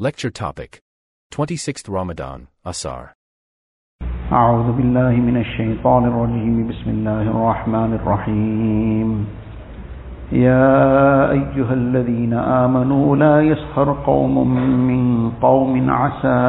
Lecture 0.00 0.30
topic. 0.30 0.80
26th 1.32 1.88
Ramadan, 1.88 2.46
Asar. 2.64 3.14
أعوذ 4.32 4.72
بالله 4.72 5.10
من 5.10 5.36
الشيطان 5.36 6.04
الرجيم. 6.04 6.68
بسم 6.68 6.90
الله 6.90 7.22
الرحمن 7.22 7.94
الرحيم. 7.94 9.26
يا 10.32 11.30
أيها 11.30 11.74
الذين 11.74 12.34
آمنوا 12.34 13.16
لا 13.16 13.42
يسخر 13.42 13.96
قوم 14.06 14.56
من 14.88 15.30
قوم 15.30 15.90
عسى 15.90 16.40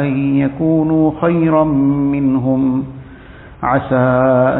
أن 0.00 0.36
يكونوا 0.36 1.20
خيرا 1.20 1.64
منهم. 1.64 2.84
عسى 3.62 4.08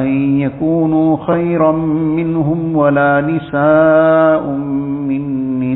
أن 0.03 0.41
يكونوا 0.41 1.27
خيرا 1.27 1.73
منهم 1.73 2.77
ولا 2.77 3.21
نساء 3.21 4.57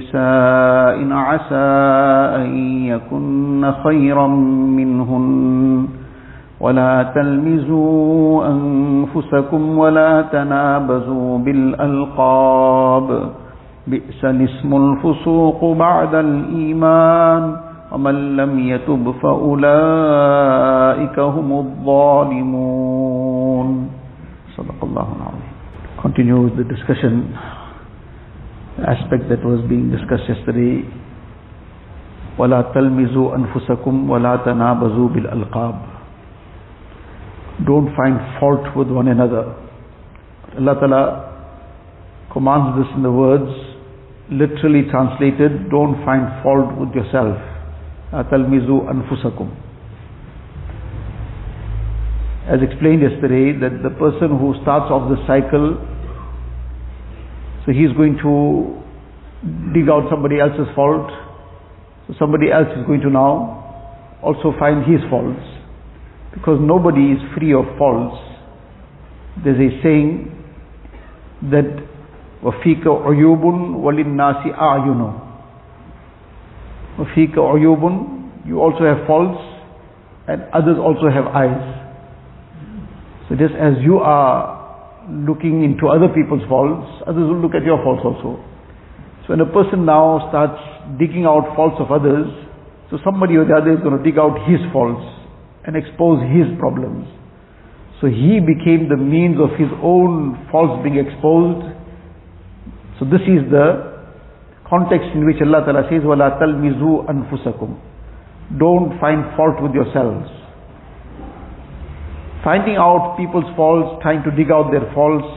نساء 0.00 0.96
عسى 1.12 1.70
أن 2.40 2.48
يكن 2.92 3.72
خيرا 3.84 4.26
منهن 4.80 5.28
ولا 6.60 7.02
تلمزوا 7.14 8.48
أنفسكم 8.48 9.78
ولا 9.78 10.22
تنابزوا 10.32 11.38
بالألقاب 11.38 13.08
بئس 13.86 14.24
الاسم 14.24 14.70
الفسوق 14.76 15.76
بعد 15.76 16.14
الإيمان 16.14 17.56
ومن 17.92 18.36
لم 18.36 18.58
يتب 18.58 19.14
فأولئك 19.22 19.58
هم 21.18 21.48
الظالمون 21.64 22.88
صدق 24.56 24.80
الله 24.82 25.08
العظيم. 25.16 25.50
Continue 26.00 26.40
with 26.48 26.56
the 26.56 26.64
discussion 26.64 27.28
aspect 28.87 29.29
that 29.29 29.43
was 29.43 29.63
being 29.69 29.91
discussed 29.91 30.27
yesterday 30.29 30.83
ولا 32.37 32.61
تلمزوا 32.75 33.35
أنفسكم 33.35 34.09
ولا 34.09 34.35
تنابزوا 34.35 35.07
بالألقاب 35.09 35.75
don't 37.63 37.95
find 37.95 38.19
fault 38.39 38.75
with 38.75 38.89
one 38.89 39.07
another. 39.07 39.55
Allah 40.59 40.75
Ta'ala 40.75 41.03
commands 42.33 42.83
this 42.83 42.91
in 42.97 43.03
the 43.03 43.11
words, 43.11 43.47
literally 44.29 44.83
translated, 44.91 45.69
don't 45.71 46.03
find 46.03 46.27
fault 46.43 46.75
with 46.77 46.91
yourself. 46.93 47.37
Atalmizu 48.11 48.83
anfusakum. 48.91 49.47
As 52.51 52.59
explained 52.61 53.01
yesterday, 53.01 53.57
that 53.57 53.81
the 53.81 53.89
person 53.95 54.37
who 54.37 54.53
starts 54.61 54.91
off 54.91 55.07
the 55.09 55.17
cycle, 55.25 55.79
so 57.69 57.71
he's 57.71 57.91
going 57.97 58.17
to 58.21 58.81
dig 59.73 59.89
out 59.89 60.09
somebody 60.09 60.39
else's 60.39 60.67
fault, 60.75 61.09
so 62.07 62.13
somebody 62.19 62.51
else 62.51 62.67
is 62.77 62.85
going 62.85 63.01
to 63.01 63.09
now 63.09 63.65
also 64.21 64.53
find 64.59 64.85
his 64.85 65.01
faults 65.09 65.41
because 66.33 66.59
nobody 66.61 67.13
is 67.13 67.19
free 67.37 67.53
of 67.53 67.65
faults. 67.77 68.17
There's 69.43 69.57
a 69.59 69.81
saying 69.81 70.31
that 71.51 71.85
وَفِيكَ 72.43 72.83
عُيُوبٌ 72.85 73.43
وَلِلنَّاسِ 73.81 74.53
أَعْيُنُ 74.53 75.01
وَفِيكَ 76.99 77.35
عُيُوبٌ 77.35 78.45
You 78.45 78.59
also 78.61 78.85
have 78.85 79.07
faults 79.07 79.41
and 80.27 80.43
others 80.53 80.77
also 80.77 81.09
have 81.09 81.25
eyes. 81.27 81.85
So 83.27 83.35
just 83.35 83.53
as 83.55 83.73
you 83.81 83.97
are 83.97 84.58
looking 85.09 85.63
into 85.63 85.87
other 85.87 86.09
people's 86.09 86.43
faults, 86.49 86.87
others 87.05 87.29
will 87.29 87.41
look 87.41 87.53
at 87.53 87.63
your 87.63 87.77
faults 87.83 88.01
also. 88.03 88.41
So 89.25 89.33
when 89.33 89.41
a 89.41 89.49
person 89.49 89.85
now 89.85 90.27
starts 90.29 90.57
digging 90.97 91.25
out 91.25 91.53
faults 91.55 91.77
of 91.79 91.91
others, 91.91 92.29
so 92.89 92.97
somebody 93.03 93.35
or 93.35 93.45
the 93.45 93.53
other 93.57 93.73
is 93.73 93.81
going 93.81 93.97
to 93.97 94.03
dig 94.03 94.17
out 94.17 94.37
his 94.45 94.61
faults 94.73 95.01
and 95.65 95.73
expose 95.75 96.21
his 96.29 96.45
problems. 96.61 97.09
So 98.01 98.07
he 98.07 98.37
became 98.37 98.89
the 98.89 98.97
means 98.97 99.41
of 99.41 99.57
his 99.57 99.69
own 99.81 100.37
faults 100.51 100.77
being 100.83 101.01
exposed. 101.01 101.65
So 102.99 103.05
this 103.09 103.25
is 103.25 103.49
the 103.49 103.97
context 104.69 105.09
in 105.15 105.25
which 105.25 105.41
Allah 105.41 105.65
Ta'ala 105.65 105.89
says, 105.89 106.05
وَلَا 106.05 106.37
تَلْمِزُوا 106.37 107.09
أَنفُسَكُمْ 107.09 108.59
Don't 108.59 108.99
find 108.99 109.25
fault 109.37 109.57
with 109.61 109.73
yourselves. 109.73 110.29
Finding 112.42 112.76
out 112.76 113.16
people's 113.18 113.48
faults, 113.56 114.00
trying 114.02 114.22
to 114.24 114.30
dig 114.32 114.50
out 114.50 114.72
their 114.72 114.88
faults, 114.94 115.28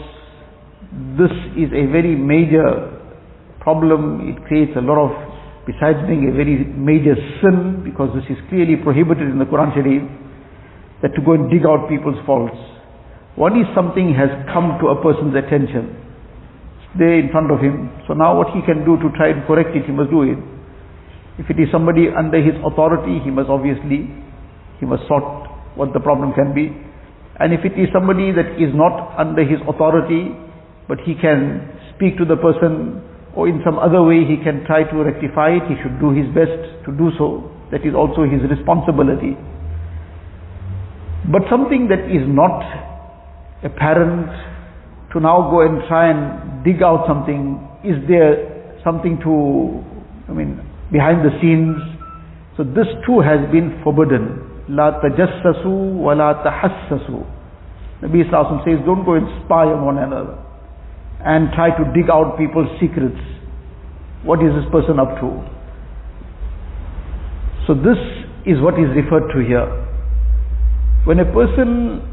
this 1.19 1.33
is 1.59 1.67
a 1.75 1.89
very 1.91 2.15
major 2.15 2.95
problem. 3.59 4.29
It 4.31 4.39
creates 4.47 4.71
a 4.77 4.81
lot 4.81 4.99
of 4.99 5.11
besides 5.65 5.99
being 6.07 6.27
a 6.27 6.33
very 6.35 6.63
major 6.75 7.15
sin, 7.39 7.83
because 7.83 8.11
this 8.15 8.27
is 8.27 8.39
clearly 8.49 8.75
prohibited 8.75 9.31
in 9.31 9.39
the 9.39 9.47
Quran 9.47 9.71
Sharif, 9.73 10.03
that 11.01 11.15
to 11.15 11.21
go 11.23 11.33
and 11.33 11.51
dig 11.51 11.65
out 11.65 11.87
people's 11.87 12.19
faults. 12.25 12.55
Is 13.35 13.67
something 13.75 14.13
has 14.13 14.29
come 14.53 14.77
to 14.79 14.93
a 14.93 14.97
person's 15.01 15.35
attention. 15.35 15.95
It's 16.79 16.87
there 16.99 17.17
in 17.19 17.31
front 17.31 17.49
of 17.51 17.59
him. 17.59 17.89
So 18.07 18.13
now 18.13 18.37
what 18.37 18.53
he 18.53 18.61
can 18.61 18.85
do 18.85 18.95
to 19.01 19.09
try 19.17 19.33
and 19.33 19.43
correct 19.47 19.75
it, 19.75 19.83
he 19.85 19.91
must 19.91 20.11
do 20.11 20.23
it. 20.23 20.37
If 21.39 21.49
it 21.49 21.57
is 21.59 21.67
somebody 21.71 22.13
under 22.13 22.37
his 22.37 22.53
authority, 22.61 23.19
he 23.23 23.31
must 23.31 23.49
obviously, 23.49 24.07
he 24.79 24.85
must 24.85 25.03
sort 25.07 25.25
what 25.75 25.91
the 25.91 25.99
problem 25.99 26.31
can 26.37 26.53
be. 26.53 26.69
And 27.39 27.53
if 27.53 27.65
it 27.65 27.73
is 27.79 27.89
somebody 27.93 28.31
that 28.31 28.61
is 28.61 28.73
not 28.73 29.17
under 29.17 29.41
his 29.41 29.59
authority, 29.67 30.35
but 30.87 30.99
he 31.05 31.15
can 31.15 31.69
speak 31.95 32.17
to 32.17 32.25
the 32.25 32.37
person 32.37 33.01
or 33.35 33.49
in 33.49 33.61
some 33.65 33.79
other 33.79 34.03
way 34.03 34.21
he 34.25 34.37
can 34.37 34.63
try 34.65 34.83
to 34.83 34.95
rectify 35.03 35.57
it, 35.57 35.65
he 35.65 35.75
should 35.81 35.97
do 35.99 36.13
his 36.13 36.29
best 36.37 36.53
to 36.85 36.93
do 36.93 37.09
so. 37.17 37.49
That 37.71 37.81
is 37.81 37.97
also 37.97 38.29
his 38.29 38.45
responsibility. 38.45 39.33
But 41.31 41.49
something 41.49 41.89
that 41.89 42.05
is 42.05 42.21
not 42.29 42.61
apparent, 43.65 44.29
to 45.13 45.19
now 45.19 45.49
go 45.49 45.61
and 45.61 45.81
try 45.87 46.13
and 46.13 46.63
dig 46.63 46.83
out 46.83 47.05
something, 47.07 47.57
is 47.83 47.97
there 48.07 48.77
something 48.83 49.17
to, 49.23 49.81
I 50.29 50.33
mean, 50.33 50.61
behind 50.91 51.25
the 51.25 51.33
scenes? 51.41 51.81
So 52.57 52.63
this 52.63 52.85
too 53.07 53.21
has 53.21 53.41
been 53.49 53.81
forbidden. 53.83 54.52
La 54.69 54.99
tajassasu 55.01 55.95
wa 55.99 56.13
la 56.13 56.43
tahassasu. 56.43 57.25
The 58.01 58.07
Sallallahu 58.07 58.65
says, 58.65 58.83
don't 58.85 59.05
go 59.05 59.15
inspire 59.15 59.77
one 59.79 59.97
another 59.97 60.37
and 61.23 61.51
try 61.55 61.71
to 61.71 61.83
dig 61.95 62.09
out 62.09 62.37
people's 62.37 62.67
secrets. 62.79 63.19
What 64.23 64.43
is 64.43 64.51
this 64.51 64.67
person 64.71 64.99
up 64.99 65.19
to? 65.23 65.29
So 67.67 67.73
this 67.75 67.95
is 68.45 68.59
what 68.59 68.75
is 68.75 68.91
referred 68.91 69.31
to 69.31 69.39
here. 69.39 69.67
When 71.07 71.19
a 71.19 71.25
person 71.31 72.03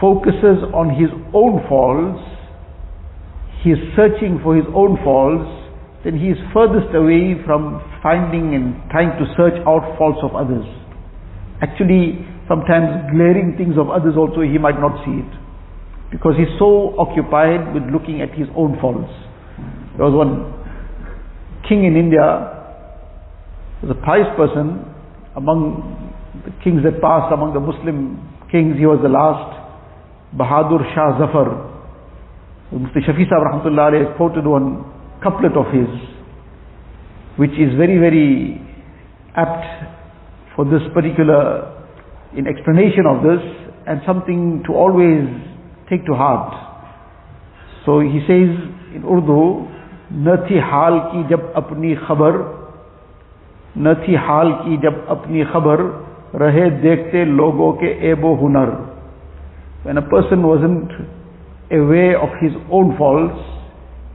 focuses 0.00 0.64
on 0.76 0.92
his 1.00 1.08
own 1.32 1.64
faults, 1.68 2.20
he 3.64 3.72
is 3.72 3.80
searching 3.96 4.40
for 4.42 4.54
his 4.54 4.66
own 4.74 5.00
faults, 5.02 5.48
then 6.04 6.20
he 6.20 6.28
is 6.28 6.38
furthest 6.52 6.94
away 6.94 7.40
from 7.44 7.80
finding 8.02 8.54
and 8.54 8.76
trying 8.90 9.16
to 9.16 9.24
search 9.36 9.56
out 9.66 9.96
faults 9.96 10.20
of 10.22 10.36
others. 10.36 10.64
Actually, 11.60 12.24
sometimes 12.46 13.10
glaring 13.10 13.54
things 13.58 13.76
of 13.76 13.90
others 13.90 14.14
also 14.16 14.40
he 14.40 14.58
might 14.58 14.78
not 14.78 15.04
see 15.04 15.20
it 15.20 15.32
because 16.10 16.34
he's 16.38 16.50
so 16.58 16.94
occupied 16.98 17.74
with 17.74 17.82
looking 17.92 18.20
at 18.22 18.30
his 18.32 18.48
own 18.56 18.78
faults. 18.80 19.12
There 19.96 20.06
was 20.06 20.14
one 20.14 20.54
king 21.68 21.84
in 21.84 21.96
India, 21.96 22.56
was 23.82 23.90
a 23.90 24.00
pious 24.06 24.28
person 24.36 24.84
among 25.36 25.84
the 26.44 26.52
kings 26.64 26.82
that 26.84 27.00
passed, 27.02 27.32
among 27.32 27.52
the 27.52 27.60
Muslim 27.60 28.16
kings, 28.50 28.78
he 28.78 28.86
was 28.86 28.98
the 29.02 29.08
last, 29.08 29.54
Bahadur 30.34 30.82
Shah 30.94 31.18
Zafar. 31.20 31.68
Mufti 32.72 33.00
Shafi 33.00 33.28
Sahib 33.28 33.44
Rahmatullah 33.44 34.16
quoted 34.16 34.46
one 34.46 34.84
couplet 35.22 35.52
of 35.56 35.72
his, 35.72 35.88
which 37.36 37.52
is 37.52 37.76
very, 37.76 37.98
very 37.98 38.60
apt 39.36 39.97
for 40.57 40.65
this 40.65 40.81
particular, 40.93 41.71
in 42.37 42.47
explanation 42.47 43.05
of 43.05 43.23
this, 43.23 43.41
and 43.87 44.01
something 44.05 44.63
to 44.65 44.73
always 44.73 45.27
take 45.89 46.05
to 46.05 46.13
heart. 46.13 46.53
So 47.85 47.99
he 47.99 48.19
says 48.27 48.51
in 48.95 49.03
Urdu, 49.03 49.73
न 50.13 50.35
थी 50.47 50.59
हाल 50.69 50.99
की 51.11 51.23
जब 51.29 51.53
अपनी 51.57 51.93
खबर 52.07 52.35
न 53.77 53.93
थी 54.01 54.15
हाल 54.25 54.51
की 54.63 54.77
जब 54.77 55.05
अपनी 55.09 55.43
खबर 55.53 55.81
रहे 56.41 56.69
देखते 56.81 57.23
लोगों 57.25 57.71
के 57.81 57.91
एबो 58.09 58.33
हुनर 58.41 58.71
when 59.85 59.97
a 59.97 60.03
person 60.11 60.43
wasn't 60.47 60.91
aware 61.77 62.19
of 62.25 62.29
his 62.41 62.53
own 62.71 62.95
faults 62.97 63.41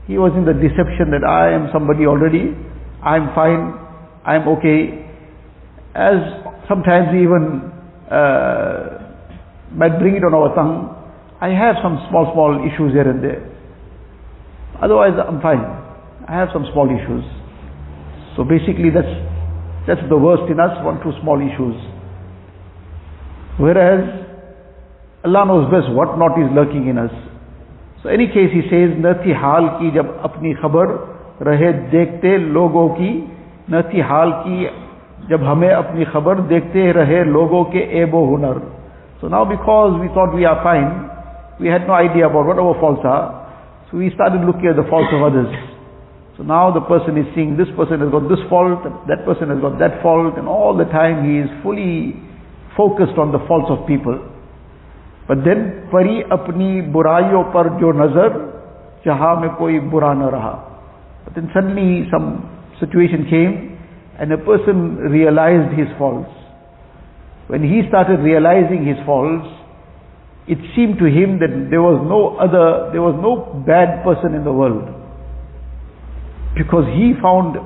he 0.07 0.17
was 0.17 0.31
in 0.33 0.45
the 0.45 0.53
deception 0.53 1.11
that 1.11 1.27
I 1.31 1.51
am 1.57 1.67
somebody 1.73 2.07
already 2.07 2.55
I 3.03 3.17
am 3.17 3.27
fine 3.35 3.67
I 4.25 4.35
am 4.35 4.47
okay 4.55 4.79
as 5.95 6.17
sometimes 6.67 7.13
we 7.13 7.23
even 7.23 7.71
uh, 8.11 8.99
might 9.73 9.97
bring 9.99 10.15
it 10.15 10.23
on 10.23 10.33
our 10.33 10.53
tongue 10.55 10.95
I 11.41 11.55
have 11.55 11.75
some 11.81 11.95
small, 12.11 12.27
small 12.35 12.67
issues 12.67 12.91
here 12.91 13.07
and 13.07 13.23
there. 13.23 13.39
Otherwise, 14.83 15.15
I'm 15.15 15.39
fine. 15.39 15.63
I 16.27 16.35
have 16.35 16.49
some 16.51 16.67
small 16.73 16.91
issues. 16.91 17.23
So 18.35 18.43
basically, 18.43 18.91
that's 18.91 19.07
That's 19.87 20.05
the 20.07 20.17
worst 20.17 20.45
in 20.51 20.59
us, 20.59 20.69
one, 20.85 21.01
two 21.01 21.13
small 21.19 21.41
issues. 21.41 21.73
Whereas 23.57 24.05
Allah 25.25 25.45
knows 25.49 25.65
best 25.71 25.89
what 25.97 26.13
not 26.19 26.37
is 26.37 26.45
lurking 26.53 26.87
in 26.87 26.99
us. 26.99 27.09
So 28.03 28.09
any 28.09 28.27
case 28.27 28.53
he 28.53 28.61
says, 28.69 28.93
न 29.01 29.13
थी 29.23 29.33
हाल 29.33 29.67
की 29.79 29.89
जब 29.91 30.11
अपनी 30.23 30.53
खबर 30.61 30.93
रहे 31.47 31.71
देखते 31.95 32.37
लोगों 32.53 32.87
की 32.99 33.09
न 33.71 33.81
थी 33.89 34.01
हाल 34.11 34.31
की 34.45 34.57
जब 35.29 35.43
हमें 35.43 35.69
अपनी 35.69 36.05
खबर 36.11 36.39
देखते 36.51 36.91
रहे 36.91 37.23
लोगों 37.23 37.63
के 37.73 37.79
एबो 38.01 38.25
हुनर 38.25 38.61
So 39.21 39.27
now 39.27 39.43
because 39.43 39.99
we 39.99 40.07
thought 40.15 40.33
we 40.33 40.45
are 40.45 40.63
fine, 40.63 41.11
we 41.59 41.67
had 41.67 41.85
no 41.85 41.93
idea 41.93 42.27
about 42.27 42.47
what 42.47 42.57
our 42.57 42.73
faults 42.79 43.01
are, 43.03 43.35
so 43.91 43.97
we 43.97 44.11
started 44.15 44.47
looking 44.47 44.67
at 44.67 44.77
the 44.77 44.87
faults 44.89 45.11
of 45.11 45.21
others. 45.21 45.51
So 46.37 46.43
now 46.43 46.71
the 46.71 46.79
person 46.79 47.17
is 47.19 47.27
seeing 47.35 47.57
this 47.57 47.67
person 47.75 47.99
has 47.99 48.11
got 48.11 48.31
this 48.31 48.39
fault, 48.47 48.79
that 49.11 49.25
person 49.27 49.51
has 49.51 49.59
got 49.59 49.77
that 49.79 50.01
fault, 50.01 50.39
and 50.39 50.47
all 50.47 50.71
the 50.71 50.85
time 50.85 51.27
he 51.27 51.43
is 51.43 51.51
fully 51.59 52.15
focused 52.77 53.19
on 53.19 53.35
the 53.35 53.43
faults 53.43 53.67
of 53.67 53.83
people. 53.83 54.15
But 55.27 55.43
then 55.43 55.91
परी 55.91 56.23
अपनी 56.31 56.69
बुराइयों 56.95 57.43
पर 57.51 57.69
जो 57.79 57.91
नजर 57.99 58.39
जहां 59.05 59.35
में 59.41 59.49
कोई 59.59 59.79
बुरा 59.91 60.13
न 60.13 60.31
रहा. 60.31 60.55
But 61.25 61.35
then 61.35 61.51
suddenly 61.53 62.07
some 62.07 62.47
situation 62.79 63.27
came 63.27 63.72
and 64.18 64.32
a 64.32 64.38
person 64.38 64.96
realized 65.10 65.76
his 65.78 65.88
faults. 65.98 66.30
When 67.46 67.62
he 67.62 67.82
started 67.88 68.20
realizing 68.20 68.86
his 68.86 68.96
faults, 69.04 69.46
it 70.46 70.58
seemed 70.76 70.98
to 71.00 71.08
him 71.08 71.40
that 71.40 71.50
there 71.72 71.80
was 71.80 72.04
no 72.04 72.36
other, 72.36 72.92
there 72.92 73.00
was 73.00 73.16
no 73.16 73.64
bad 73.64 74.04
person 74.04 74.36
in 74.36 74.44
the 74.44 74.52
world. 74.52 74.84
Because 76.56 76.84
he 76.94 77.16
found 77.20 77.56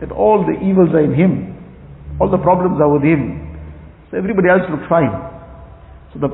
that 0.00 0.10
all 0.10 0.46
the 0.46 0.56
evils 0.64 0.94
are 0.94 1.04
in 1.04 1.12
him, 1.12 1.52
all 2.20 2.30
the 2.30 2.38
problems 2.38 2.80
are 2.80 2.88
with 2.88 3.02
him. 3.02 3.50
So 4.10 4.16
everybody 4.16 4.48
else 4.48 4.64
looked 4.70 4.88
fine. 4.88 5.12
So 6.14 6.22
the 6.22 6.30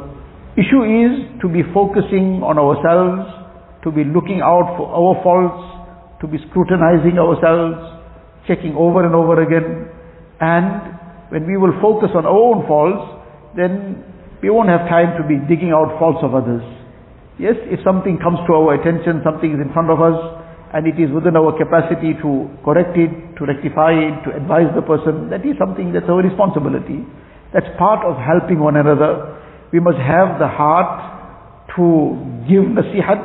issue 0.54 0.84
is 0.84 1.40
to 1.42 1.48
be 1.48 1.66
focusing 1.74 2.44
on 2.44 2.56
ourselves, 2.60 3.28
to 3.82 3.90
be 3.90 4.04
looking 4.04 4.40
out 4.40 4.76
for 4.78 4.88
our 4.88 5.16
faults, 5.24 6.20
to 6.20 6.26
be 6.28 6.38
scrutinizing 6.48 7.18
ourselves, 7.18 7.95
checking 8.46 8.74
over 8.74 9.04
and 9.04 9.14
over 9.14 9.42
again. 9.42 9.90
And 10.40 10.96
when 11.30 11.46
we 11.46 11.56
will 11.56 11.74
focus 11.82 12.10
on 12.14 12.26
our 12.26 12.32
own 12.32 12.66
faults, 12.66 13.02
then 13.56 14.04
we 14.42 14.50
won't 14.50 14.68
have 14.68 14.88
time 14.88 15.18
to 15.20 15.26
be 15.26 15.40
digging 15.50 15.72
out 15.72 15.98
faults 15.98 16.22
of 16.22 16.34
others. 16.34 16.62
Yes, 17.38 17.56
if 17.68 17.80
something 17.84 18.16
comes 18.16 18.40
to 18.48 18.52
our 18.56 18.80
attention, 18.80 19.20
something 19.20 19.52
is 19.52 19.60
in 19.60 19.72
front 19.72 19.90
of 19.92 20.00
us, 20.00 20.16
and 20.72 20.86
it 20.88 20.96
is 20.96 21.12
within 21.12 21.36
our 21.36 21.52
capacity 21.52 22.16
to 22.24 22.48
correct 22.64 22.96
it, 22.96 23.12
to 23.36 23.42
rectify 23.44 23.92
it, 23.92 24.14
to 24.24 24.32
advise 24.32 24.72
the 24.72 24.82
person, 24.82 25.28
that 25.28 25.44
is 25.44 25.56
something 25.60 25.92
that's 25.92 26.08
our 26.08 26.24
responsibility. 26.24 27.04
That's 27.52 27.68
part 27.78 28.04
of 28.04 28.16
helping 28.16 28.60
one 28.60 28.76
another. 28.76 29.36
We 29.72 29.80
must 29.80 29.98
have 29.98 30.40
the 30.40 30.48
heart 30.48 31.68
to 31.76 32.16
give 32.48 32.64
nasihat. 32.72 33.20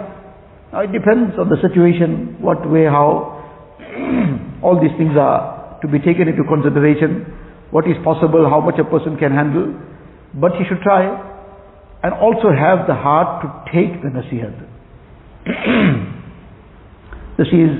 Now 0.71 0.83
it 0.83 0.91
depends 0.91 1.39
on 1.39 1.47
the 1.47 1.59
situation, 1.63 2.39
what 2.39 2.67
way, 2.69 2.85
how. 2.85 3.30
All 4.63 4.79
these 4.79 4.93
things 4.97 5.17
are 5.17 5.79
to 5.81 5.87
be 5.87 5.99
taken 5.99 6.27
into 6.27 6.43
consideration. 6.45 7.25
What 7.71 7.87
is 7.87 7.97
possible, 8.03 8.47
how 8.49 8.61
much 8.61 8.77
a 8.79 8.85
person 8.85 9.17
can 9.17 9.31
handle. 9.31 9.73
But 10.33 10.53
he 10.59 10.63
should 10.69 10.81
try 10.81 11.09
and 12.03 12.13
also 12.13 12.49
have 12.49 12.87
the 12.87 12.95
heart 12.95 13.41
to 13.43 13.47
take 13.69 14.01
the 14.01 14.09
nasihat. 14.09 14.57
this 17.37 17.47
is 17.49 17.71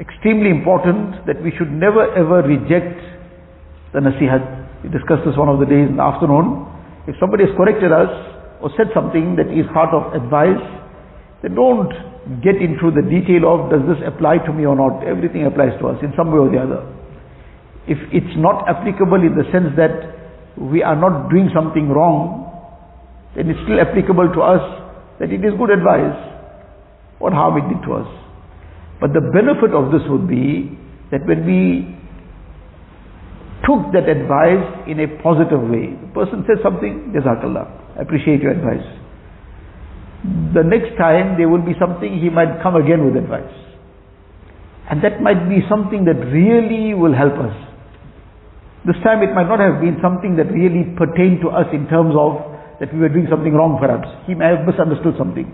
extremely 0.00 0.50
important 0.50 1.26
that 1.26 1.42
we 1.42 1.52
should 1.56 1.70
never 1.70 2.04
ever 2.16 2.42
reject 2.42 3.00
the 3.92 4.00
nasihat. 4.00 4.84
We 4.84 4.90
discussed 4.90 5.24
this 5.24 5.36
one 5.36 5.48
of 5.48 5.60
the 5.60 5.66
days 5.66 5.88
in 5.88 5.96
the 5.96 6.02
afternoon. 6.02 6.66
If 7.06 7.16
somebody 7.20 7.44
has 7.44 7.52
corrected 7.56 7.92
us 7.92 8.08
or 8.60 8.70
said 8.76 8.88
something 8.92 9.36
that 9.36 9.48
is 9.52 9.68
part 9.72 9.92
of 9.92 10.12
advice, 10.16 10.60
then 11.42 11.54
don't 11.54 11.92
get 12.42 12.56
into 12.56 12.88
the 12.88 13.04
detail 13.04 13.44
of 13.48 13.70
does 13.70 13.84
this 13.84 14.00
apply 14.06 14.38
to 14.48 14.52
me 14.52 14.64
or 14.64 14.76
not. 14.76 15.04
Everything 15.04 15.44
applies 15.44 15.76
to 15.80 15.88
us 15.88 15.98
in 16.02 16.12
some 16.16 16.32
way 16.32 16.40
or 16.40 16.48
the 16.48 16.58
other. 16.58 16.80
If 17.86 17.98
it's 18.12 18.34
not 18.40 18.64
applicable 18.64 19.20
in 19.20 19.36
the 19.36 19.44
sense 19.52 19.76
that 19.76 19.92
we 20.56 20.82
are 20.82 20.96
not 20.96 21.28
doing 21.28 21.50
something 21.52 21.88
wrong, 21.88 22.48
then 23.36 23.50
it's 23.50 23.60
still 23.68 23.80
applicable 23.80 24.32
to 24.32 24.40
us 24.40 24.64
that 25.20 25.28
it 25.28 25.44
is 25.44 25.52
good 25.58 25.70
advice. 25.70 26.16
What 27.18 27.32
harm 27.32 27.60
it 27.60 27.68
did 27.68 27.84
to 27.84 28.00
us. 28.00 28.08
But 29.00 29.12
the 29.12 29.20
benefit 29.20 29.76
of 29.76 29.92
this 29.92 30.02
would 30.08 30.24
be 30.28 30.72
that 31.12 31.26
when 31.28 31.44
we 31.44 31.92
took 33.68 33.92
that 33.92 34.08
advice 34.08 34.64
in 34.88 35.00
a 35.00 35.08
positive 35.20 35.60
way, 35.60 35.92
the 35.92 36.08
person 36.16 36.44
says 36.48 36.58
something, 36.62 37.12
Jazakallah, 37.12 37.98
I 37.98 38.02
appreciate 38.02 38.40
your 38.40 38.52
advice. 38.52 38.84
The 40.24 40.64
next 40.64 40.96
time 40.96 41.36
there 41.36 41.48
will 41.48 41.64
be 41.64 41.76
something, 41.78 42.08
he 42.20 42.30
might 42.30 42.62
come 42.62 42.76
again 42.76 43.04
with 43.04 43.16
advice. 43.20 43.52
And 44.88 45.04
that 45.04 45.20
might 45.20 45.48
be 45.48 45.60
something 45.68 46.04
that 46.04 46.16
really 46.32 46.94
will 46.94 47.12
help 47.12 47.36
us. 47.40 47.52
This 48.84 48.96
time 49.04 49.24
it 49.24 49.32
might 49.32 49.48
not 49.48 49.60
have 49.60 49.80
been 49.80 49.96
something 50.00 50.36
that 50.36 50.52
really 50.52 50.84
pertained 50.96 51.40
to 51.40 51.48
us 51.48 51.68
in 51.72 51.88
terms 51.88 52.12
of 52.16 52.40
that 52.80 52.92
we 52.92 53.00
were 53.00 53.08
doing 53.08 53.26
something 53.30 53.52
wrong 53.52 53.80
perhaps. 53.80 54.08
He 54.26 54.34
may 54.34 54.52
have 54.52 54.68
misunderstood 54.68 55.16
something. 55.16 55.48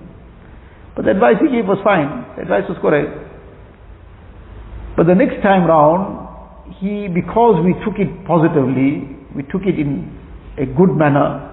But 0.97 1.05
the 1.07 1.13
advice 1.15 1.39
he 1.39 1.51
gave 1.51 1.67
was 1.67 1.79
fine. 1.83 2.27
The 2.35 2.43
advice 2.43 2.67
was 2.67 2.79
correct. 2.83 3.11
But 4.97 5.07
the 5.07 5.15
next 5.15 5.43
time 5.43 5.67
round, 5.67 6.27
he, 6.83 7.07
because 7.07 7.63
we 7.63 7.75
took 7.87 7.99
it 8.03 8.11
positively, 8.27 9.07
we 9.35 9.43
took 9.47 9.63
it 9.63 9.79
in 9.79 10.11
a 10.59 10.67
good 10.67 10.91
manner, 10.95 11.50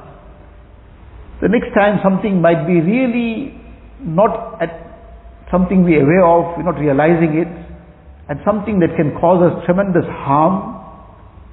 the 1.41 1.49
next 1.49 1.73
time 1.73 1.99
something 2.03 2.41
might 2.41 2.65
be 2.65 2.81
really 2.81 3.53
not 4.01 4.61
at 4.61 4.71
something 5.51 5.83
we're 5.83 6.03
aware 6.03 6.25
of, 6.25 6.57
we're 6.57 6.67
not 6.67 6.79
realizing 6.79 7.37
it, 7.37 7.47
and 8.29 8.39
something 8.45 8.79
that 8.79 8.95
can 8.97 9.15
cause 9.19 9.39
us 9.41 9.65
tremendous 9.65 10.05
harm, 10.25 10.75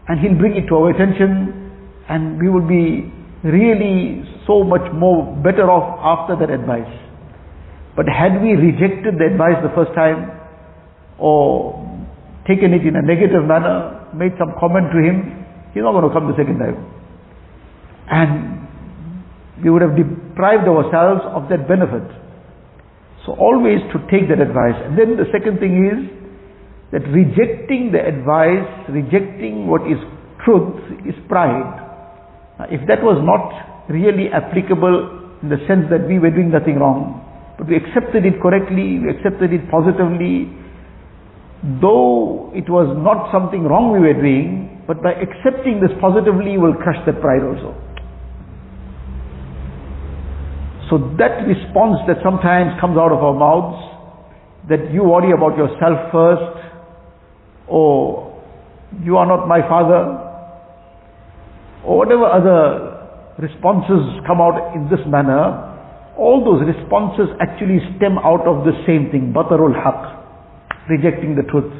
and 0.08 0.20
he'll 0.20 0.38
bring 0.38 0.56
it 0.56 0.66
to 0.68 0.74
our 0.76 0.90
attention 0.90 1.64
and 2.08 2.38
we 2.38 2.48
will 2.48 2.66
be 2.66 3.10
really 3.44 4.24
so 4.46 4.64
much 4.64 4.84
more 4.92 5.24
better 5.42 5.70
off 5.70 5.96
after 6.00 6.36
that 6.36 6.52
advice. 6.52 6.90
But 7.96 8.06
had 8.08 8.42
we 8.42 8.52
rejected 8.52 9.16
the 9.16 9.26
advice 9.32 9.56
the 9.62 9.72
first 9.72 9.94
time 9.94 10.32
or 11.18 11.80
taken 12.46 12.74
it 12.74 12.84
in 12.84 12.96
a 12.96 13.02
negative 13.02 13.44
manner, 13.44 14.04
made 14.12 14.32
some 14.38 14.52
comment 14.60 14.92
to 14.92 14.98
him, 15.00 15.46
he's 15.72 15.82
not 15.82 15.92
going 15.92 16.08
to 16.08 16.12
come 16.12 16.28
the 16.28 16.36
second 16.36 16.58
time. 16.58 16.76
And 18.10 18.63
we 19.62 19.70
would 19.70 19.82
have 19.82 19.94
deprived 19.94 20.66
ourselves 20.66 21.22
of 21.30 21.48
that 21.50 21.68
benefit. 21.68 22.02
So 23.26 23.32
always 23.38 23.80
to 23.94 23.98
take 24.10 24.28
that 24.28 24.40
advice. 24.42 24.76
And 24.82 24.98
then 24.98 25.16
the 25.16 25.30
second 25.30 25.58
thing 25.62 25.78
is 25.78 25.98
that 26.92 27.06
rejecting 27.10 27.92
the 27.92 28.02
advice, 28.02 28.66
rejecting 28.90 29.66
what 29.66 29.82
is 29.86 29.98
truth 30.44 30.78
is 31.06 31.14
pride. 31.28 31.84
Now, 32.58 32.66
if 32.70 32.86
that 32.86 33.02
was 33.02 33.18
not 33.22 33.88
really 33.88 34.28
applicable 34.28 35.38
in 35.42 35.48
the 35.48 35.58
sense 35.66 35.88
that 35.90 36.06
we 36.06 36.18
were 36.18 36.30
doing 36.30 36.50
nothing 36.50 36.76
wrong, 36.76 37.22
but 37.58 37.68
we 37.68 37.76
accepted 37.76 38.26
it 38.26 38.40
correctly, 38.42 38.98
we 38.98 39.10
accepted 39.10 39.52
it 39.52 39.70
positively, 39.70 40.50
though 41.80 42.50
it 42.54 42.68
was 42.68 42.90
not 43.00 43.30
something 43.32 43.64
wrong 43.64 43.92
we 43.94 44.00
were 44.00 44.18
doing, 44.18 44.82
but 44.86 45.02
by 45.02 45.12
accepting 45.16 45.80
this 45.80 45.92
positively 46.00 46.58
will 46.58 46.74
crush 46.74 46.98
that 47.06 47.20
pride 47.20 47.42
also. 47.42 47.72
So 50.90 50.98
that 51.18 51.46
response 51.48 52.04
that 52.06 52.20
sometimes 52.22 52.78
comes 52.80 52.98
out 52.98 53.12
of 53.12 53.22
our 53.24 53.32
mouths, 53.32 53.80
that 54.68 54.92
you 54.92 55.04
worry 55.04 55.32
about 55.32 55.56
yourself 55.56 56.12
first, 56.12 56.60
or 57.68 58.42
you 59.02 59.16
are 59.16 59.26
not 59.26 59.48
my 59.48 59.60
father, 59.68 60.20
or 61.84 61.98
whatever 61.98 62.24
other 62.24 62.94
responses 63.38 64.20
come 64.26 64.40
out 64.40 64.74
in 64.74 64.88
this 64.88 65.00
manner, 65.06 65.72
all 66.16 66.44
those 66.44 66.62
responses 66.62 67.28
actually 67.40 67.80
stem 67.96 68.18
out 68.18 68.46
of 68.46 68.64
the 68.64 68.72
same 68.86 69.10
thing, 69.10 69.32
batarul 69.34 69.74
haq, 69.74 70.14
rejecting 70.88 71.34
the 71.34 71.42
truth. 71.50 71.72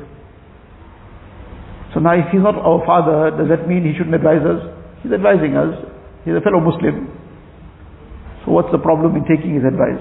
So 1.94 2.00
now 2.00 2.18
if 2.18 2.26
he's 2.32 2.42
not 2.42 2.58
our 2.58 2.82
father, 2.84 3.30
does 3.36 3.48
that 3.48 3.68
mean 3.68 3.86
he 3.86 3.94
shouldn't 3.96 4.16
advise 4.16 4.42
us? 4.42 4.60
He's 5.02 5.12
advising 5.12 5.54
us. 5.54 5.78
He's 6.24 6.34
a 6.34 6.42
fellow 6.42 6.58
Muslim. 6.58 7.06
So 8.44 8.52
what's 8.52 8.70
the 8.72 8.78
problem 8.78 9.16
in 9.16 9.24
taking 9.24 9.56
his 9.56 9.64
advice? 9.64 10.00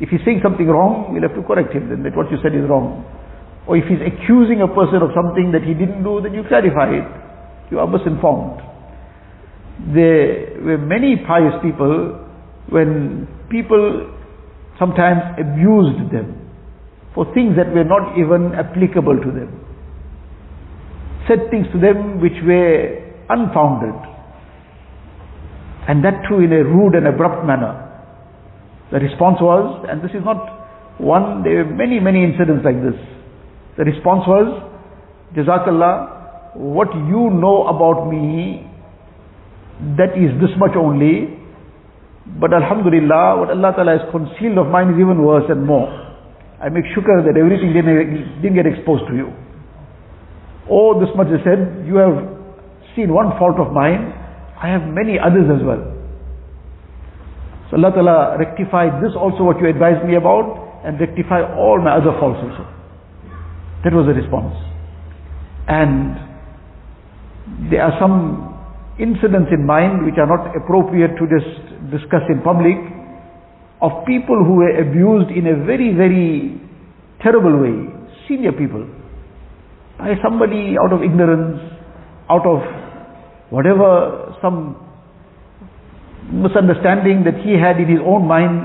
If 0.00 0.10
he's 0.10 0.20
saying 0.26 0.40
something 0.42 0.66
wrong, 0.66 1.14
we'll 1.14 1.22
have 1.22 1.38
to 1.38 1.42
correct 1.46 1.72
him 1.72 1.88
then 1.88 2.02
that 2.02 2.16
what 2.18 2.30
you 2.30 2.38
said 2.42 2.54
is 2.54 2.66
wrong. 2.68 3.06
Or 3.66 3.78
if 3.78 3.86
he's 3.86 4.02
accusing 4.02 4.60
a 4.60 4.68
person 4.68 5.00
of 5.00 5.14
something 5.14 5.54
that 5.54 5.62
he 5.62 5.72
didn't 5.72 6.02
do, 6.02 6.20
then 6.20 6.34
you 6.34 6.42
clarify 6.44 6.92
it. 6.92 7.06
You 7.70 7.78
are 7.78 7.86
misinformed. 7.86 8.60
There 9.94 10.60
were 10.60 10.78
many 10.78 11.16
pious 11.26 11.54
people 11.62 12.20
when 12.68 13.26
people 13.50 14.10
sometimes 14.78 15.38
abused 15.38 16.12
them 16.12 16.42
for 17.14 17.24
things 17.32 17.56
that 17.56 17.70
were 17.72 17.86
not 17.86 18.18
even 18.18 18.52
applicable 18.52 19.16
to 19.22 19.30
them. 19.30 19.64
said 21.28 21.50
things 21.50 21.66
to 21.72 21.78
them 21.80 22.20
which 22.20 22.36
were 22.44 23.00
unfounded. 23.30 23.96
And 25.88 26.04
that 26.04 26.24
too 26.28 26.40
in 26.40 26.52
a 26.52 26.64
rude 26.64 26.94
and 26.94 27.06
abrupt 27.06 27.44
manner. 27.44 27.84
The 28.90 29.00
response 29.00 29.38
was, 29.40 29.86
and 29.88 30.02
this 30.02 30.12
is 30.12 30.24
not 30.24 30.38
one, 30.98 31.42
there 31.42 31.64
were 31.64 31.74
many, 31.74 31.98
many 31.98 32.22
incidents 32.22 32.64
like 32.64 32.80
this. 32.80 32.94
The 33.76 33.84
response 33.84 34.22
was, 34.26 34.46
Jazakallah, 35.34 36.56
what 36.56 36.94
you 36.94 37.30
know 37.34 37.66
about 37.66 38.06
me, 38.08 38.62
that 39.98 40.14
is 40.14 40.30
this 40.40 40.54
much 40.56 40.78
only, 40.78 41.36
but 42.38 42.54
Alhamdulillah, 42.54 43.42
what 43.42 43.50
Allah 43.50 43.74
Ta'ala 43.74 43.98
has 43.98 44.06
concealed 44.14 44.56
of 44.58 44.70
mine 44.70 44.94
is 44.94 44.98
even 45.02 45.20
worse 45.20 45.44
and 45.50 45.66
more. 45.66 45.90
I 46.62 46.70
make 46.70 46.84
shukr 46.96 47.26
that 47.26 47.36
everything 47.36 47.74
didn't, 47.74 48.40
didn't 48.40 48.54
get 48.54 48.64
exposed 48.64 49.04
to 49.10 49.14
you. 49.14 49.34
Oh, 50.70 50.96
this 51.02 51.10
much 51.18 51.28
is 51.28 51.42
said, 51.44 51.84
you 51.84 51.98
have 51.98 52.16
seen 52.96 53.12
one 53.12 53.36
fault 53.36 53.58
of 53.58 53.74
mine, 53.74 54.14
I 54.60 54.68
have 54.68 54.82
many 54.82 55.18
others 55.18 55.50
as 55.50 55.62
well. 55.64 55.82
So 57.70 57.76
Allah 57.76 57.90
Ta'ala 57.90 58.38
rectified 58.38 59.02
this 59.02 59.16
also 59.16 59.44
what 59.44 59.58
you 59.60 59.68
advised 59.68 60.06
me 60.06 60.16
about 60.16 60.82
and 60.84 61.00
rectify 61.00 61.42
all 61.42 61.80
my 61.82 61.96
other 61.96 62.12
faults 62.20 62.38
also. 62.42 62.68
That 63.84 63.92
was 63.92 64.06
the 64.06 64.14
response. 64.14 64.54
And 65.66 66.16
there 67.70 67.82
are 67.82 67.98
some 67.98 68.52
incidents 68.98 69.50
in 69.52 69.66
mind 69.66 70.04
which 70.04 70.16
are 70.20 70.28
not 70.28 70.54
appropriate 70.56 71.16
to 71.18 71.24
just 71.26 71.50
discuss 71.90 72.22
in 72.28 72.40
public 72.42 72.76
of 73.80 74.06
people 74.06 74.38
who 74.44 74.64
were 74.64 74.76
abused 74.80 75.30
in 75.32 75.46
a 75.48 75.64
very, 75.64 75.92
very 75.92 76.60
terrible 77.20 77.58
way, 77.60 77.90
senior 78.28 78.52
people, 78.52 78.86
by 79.98 80.14
somebody 80.22 80.76
out 80.78 80.92
of 80.92 81.02
ignorance, 81.02 81.60
out 82.30 82.46
of 82.46 82.60
whatever 83.50 84.34
some 84.40 84.76
misunderstanding 86.32 87.24
that 87.24 87.36
he 87.44 87.52
had 87.58 87.76
in 87.80 87.88
his 87.88 88.00
own 88.04 88.26
mind. 88.26 88.64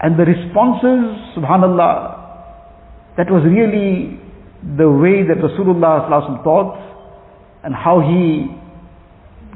And 0.00 0.18
the 0.18 0.24
responses, 0.24 1.34
subhanallah, 1.36 3.16
that 3.16 3.30
was 3.30 3.42
really 3.46 4.20
the 4.76 4.90
way 4.90 5.22
that 5.26 5.38
Rasulullah 5.38 6.08
taught 6.42 6.76
and 7.64 7.74
how 7.74 8.00
he, 8.00 8.50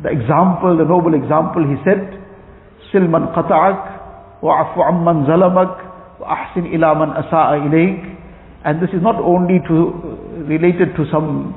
the 0.02 0.10
example, 0.10 0.76
the 0.78 0.84
noble 0.84 1.14
example, 1.14 1.64
he 1.66 1.76
said, 1.84 2.16
Silman 2.92 3.34
qata'ak 3.34 4.40
wa'afu 4.42 4.80
amman 4.80 5.26
zalamak 5.26 5.76
wa'ahsin 6.20 6.72
ila 6.74 6.94
man 6.94 7.10
asa'a 7.22 7.60
ilayk. 7.68 8.16
And 8.64 8.82
this 8.82 8.90
is 8.90 9.02
not 9.02 9.16
only 9.16 9.60
to, 9.68 9.76
related 10.48 10.96
to 10.96 11.04
some 11.12 11.54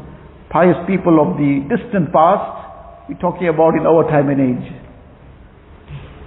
pious 0.51 0.77
people 0.87 1.21
of 1.21 1.37
the 1.37 1.67
distant 1.69 2.13
past, 2.13 3.09
we're 3.09 3.19
talking 3.19 3.49
about 3.49 3.75
in 3.75 3.87
our 3.87 4.03
time 4.11 4.29
and 4.29 4.41
age. 4.41 4.67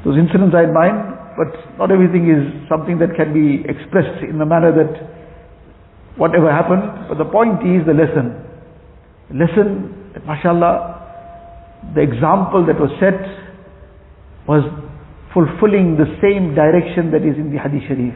Those 0.06 0.18
incidents 0.18 0.56
are 0.56 0.63
in 0.63 0.74
mind, 0.74 0.96
but 1.36 1.51
not 1.78 1.92
everything 1.92 2.32
is 2.32 2.44
something 2.70 3.00
that 3.00 3.16
can 3.16 3.34
be 3.36 3.63
expressed 3.68 4.24
in 4.24 4.39
the 4.39 4.46
manner 4.46 4.72
that 4.72 4.92
whatever 6.16 6.51
happened. 6.51 7.08
But 7.10 7.18
the 7.18 7.28
point 7.28 7.63
is 7.68 7.84
the 7.88 7.96
lesson. 7.96 8.39
The 9.32 9.38
lesson 9.44 10.12
that 10.13 10.25
mashallah, 10.25 11.92
the 11.96 12.01
example 12.01 12.66
that 12.68 12.80
was 12.80 12.92
set 13.00 13.20
was 14.48 14.63
fulfilling 15.34 15.96
the 16.00 16.08
same 16.24 16.56
direction 16.56 17.12
that 17.12 17.22
is 17.22 17.38
in 17.38 17.51
the 17.51 17.60
Hadith 17.60 17.86
Sharif. 17.88 18.16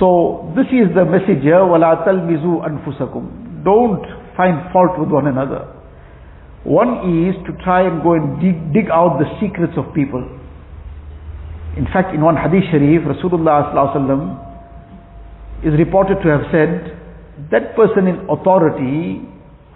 So 0.00 0.50
this 0.56 0.66
is 0.72 0.88
the 0.94 1.04
message 1.04 1.42
here, 1.42 1.60
وَلَا 1.60 2.06
تَلْمِزُوا 2.06 2.64
أَنفُسَكُمْ 2.64 3.64
Don't 3.64 4.02
find 4.37 4.71
fault 4.71 4.97
with 4.99 5.09
one 5.09 5.27
another. 5.27 5.73
One 6.63 7.27
is 7.27 7.35
to 7.47 7.51
try 7.63 7.87
and 7.87 8.03
go 8.03 8.13
and 8.13 8.39
dig, 8.39 8.73
dig 8.73 8.91
out 8.91 9.19
the 9.19 9.25
secrets 9.41 9.73
of 9.77 9.93
people. 9.93 10.21
In 11.75 11.85
fact, 11.91 12.13
in 12.13 12.21
one 12.21 12.35
hadith 12.35 12.69
sharif, 12.71 13.03
Rasulullah 13.03 13.73
is 15.63 15.73
reported 15.77 16.21
to 16.23 16.29
have 16.29 16.45
said, 16.51 16.93
that 17.51 17.75
person 17.75 18.07
in 18.07 18.27
authority 18.29 19.21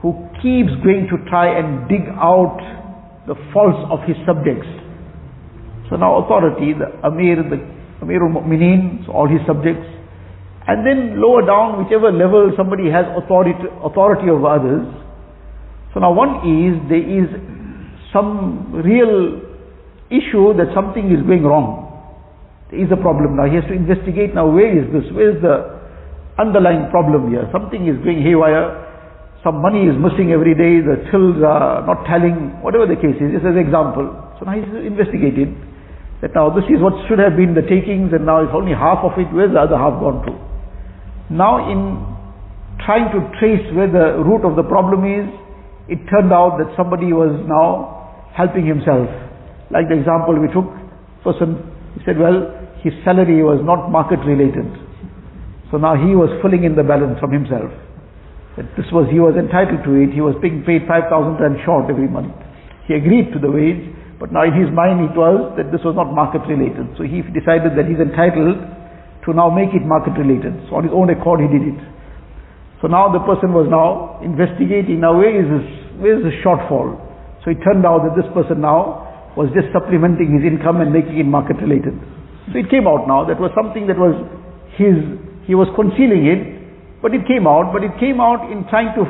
who 0.01 0.13
keeps 0.41 0.73
going 0.81 1.07
to 1.09 1.17
try 1.29 1.57
and 1.57 1.87
dig 1.87 2.09
out 2.17 2.57
the 3.27 3.35
faults 3.53 3.77
of 3.89 4.01
his 4.09 4.17
subjects. 4.25 4.67
So 5.89 5.95
now 5.95 6.25
authority, 6.25 6.73
the 6.73 6.89
Amir, 7.05 7.37
the 7.37 7.61
Amirul 8.01 8.33
Mu'mineen, 8.33 9.05
so 9.05 9.13
all 9.13 9.29
his 9.29 9.41
subjects. 9.45 9.85
And 10.67 10.85
then 10.85 11.19
lower 11.19 11.45
down, 11.45 11.83
whichever 11.83 12.11
level 12.11 12.53
somebody 12.55 12.89
has 12.91 13.05
authority, 13.17 13.57
authority 13.81 14.29
over 14.29 14.47
others, 14.47 14.85
so 15.93 15.99
now 15.99 16.13
one 16.13 16.47
is, 16.47 16.79
there 16.87 17.03
is 17.03 17.27
some 18.15 18.71
real 18.71 19.43
issue 20.07 20.55
that 20.55 20.71
something 20.71 21.11
is 21.11 21.19
going 21.27 21.43
wrong. 21.43 21.91
There 22.71 22.79
is 22.79 22.87
a 22.91 22.99
problem 22.99 23.35
now. 23.35 23.47
He 23.47 23.59
has 23.59 23.67
to 23.67 23.75
investigate 23.75 24.31
now 24.31 24.47
where 24.47 24.71
is 24.71 24.87
this? 24.95 25.03
Where 25.11 25.35
is 25.35 25.39
the 25.43 25.79
underlying 26.39 26.87
problem 26.91 27.27
here? 27.27 27.43
Something 27.51 27.91
is 27.91 27.99
going 28.07 28.23
haywire. 28.23 28.87
Some 29.43 29.59
money 29.59 29.83
is 29.83 29.95
missing 29.99 30.31
every 30.31 30.55
day. 30.55 30.79
The 30.79 31.03
tills 31.11 31.43
are 31.43 31.83
not 31.83 32.07
telling. 32.07 32.55
Whatever 32.63 32.87
the 32.87 32.95
case 32.95 33.19
is. 33.19 33.35
This 33.35 33.43
is 33.43 33.51
an 33.51 33.59
example. 33.59 34.07
So 34.39 34.47
now 34.47 34.55
he's 34.55 34.71
investigated 34.71 35.51
that 36.23 36.31
now 36.31 36.47
this 36.55 36.63
is 36.71 36.79
what 36.79 36.95
should 37.11 37.19
have 37.19 37.35
been 37.35 37.51
the 37.51 37.67
takings 37.67 38.15
and 38.15 38.23
now 38.23 38.47
it's 38.47 38.55
only 38.55 38.71
half 38.71 39.03
of 39.03 39.11
it. 39.19 39.27
Where's 39.35 39.51
the 39.51 39.59
other 39.59 39.75
half 39.75 39.99
gone 39.99 40.23
to? 40.23 40.50
Now 41.31 41.71
in 41.71 42.11
trying 42.83 43.07
to 43.15 43.19
trace 43.39 43.63
where 43.71 43.87
the 43.87 44.19
root 44.19 44.43
of 44.43 44.59
the 44.59 44.67
problem 44.67 45.07
is, 45.07 45.31
it 45.87 46.03
turned 46.11 46.31
out 46.35 46.59
that 46.59 46.75
somebody 46.75 47.15
was 47.15 47.31
now 47.47 48.27
helping 48.35 48.67
himself. 48.67 49.07
Like 49.71 49.87
the 49.87 49.95
example 49.95 50.35
we 50.35 50.51
took, 50.51 50.67
person, 51.23 51.63
he 51.95 52.03
said, 52.03 52.19
well, 52.19 52.51
his 52.83 52.91
salary 53.05 53.39
was 53.45 53.63
not 53.63 53.87
market 53.87 54.19
related. 54.27 54.67
So 55.71 55.77
now 55.77 55.95
he 55.95 56.17
was 56.17 56.27
filling 56.43 56.67
in 56.67 56.75
the 56.75 56.83
balance 56.83 57.15
from 57.23 57.31
himself. 57.31 57.71
That 58.59 58.67
this 58.75 58.91
was, 58.91 59.07
he 59.07 59.23
was 59.23 59.39
entitled 59.39 59.87
to 59.87 59.91
it. 60.03 60.11
He 60.11 60.19
was 60.19 60.35
being 60.43 60.67
paid 60.67 60.83
5,000 60.83 61.39
rand 61.39 61.63
short 61.63 61.87
every 61.87 62.11
month. 62.11 62.35
He 62.91 62.99
agreed 62.99 63.31
to 63.31 63.39
the 63.39 63.47
wage, 63.47 63.87
but 64.19 64.35
now 64.35 64.43
in 64.43 64.51
his 64.51 64.67
mind 64.67 64.99
it 65.07 65.15
was 65.15 65.55
that 65.55 65.71
this 65.71 65.79
was 65.87 65.95
not 65.95 66.11
market 66.11 66.43
related. 66.43 66.91
So 66.99 67.07
he 67.07 67.23
decided 67.31 67.79
that 67.79 67.87
he's 67.87 68.03
entitled 68.03 68.59
to 69.25 69.33
now 69.33 69.49
make 69.49 69.73
it 69.73 69.85
market 69.85 70.17
related. 70.17 70.57
So 70.69 70.81
on 70.81 70.83
his 70.83 70.93
own 70.93 71.09
accord 71.09 71.41
he 71.41 71.49
did 71.49 71.75
it. 71.75 71.79
So 72.81 72.89
now 72.89 73.13
the 73.13 73.21
person 73.21 73.53
was 73.53 73.69
now 73.69 74.17
investigating, 74.25 75.05
now 75.05 75.13
where 75.13 75.29
is 75.29 75.45
this, 75.45 75.67
where 76.01 76.17
is 76.17 76.25
the 76.25 76.33
shortfall? 76.41 76.97
So 77.45 77.53
it 77.53 77.61
turned 77.61 77.85
out 77.85 78.01
that 78.09 78.17
this 78.17 78.25
person 78.33 78.61
now 78.61 79.33
was 79.37 79.53
just 79.53 79.69
supplementing 79.69 80.33
his 80.33 80.43
income 80.43 80.81
and 80.81 80.89
making 80.89 81.21
it 81.21 81.29
market 81.29 81.61
related. 81.61 81.93
So 82.49 82.57
it 82.57 82.73
came 82.73 82.89
out 82.89 83.05
now, 83.05 83.21
that 83.29 83.37
was 83.37 83.53
something 83.53 83.85
that 83.85 84.01
was 84.01 84.17
his, 84.81 84.97
he 85.45 85.53
was 85.53 85.69
concealing 85.77 86.25
it, 86.25 86.41
but 87.05 87.13
it 87.13 87.21
came 87.29 87.45
out, 87.45 87.69
but 87.69 87.85
it 87.85 87.93
came 88.01 88.17
out 88.17 88.49
in 88.49 88.65
trying 88.69 88.93
to 88.97 89.05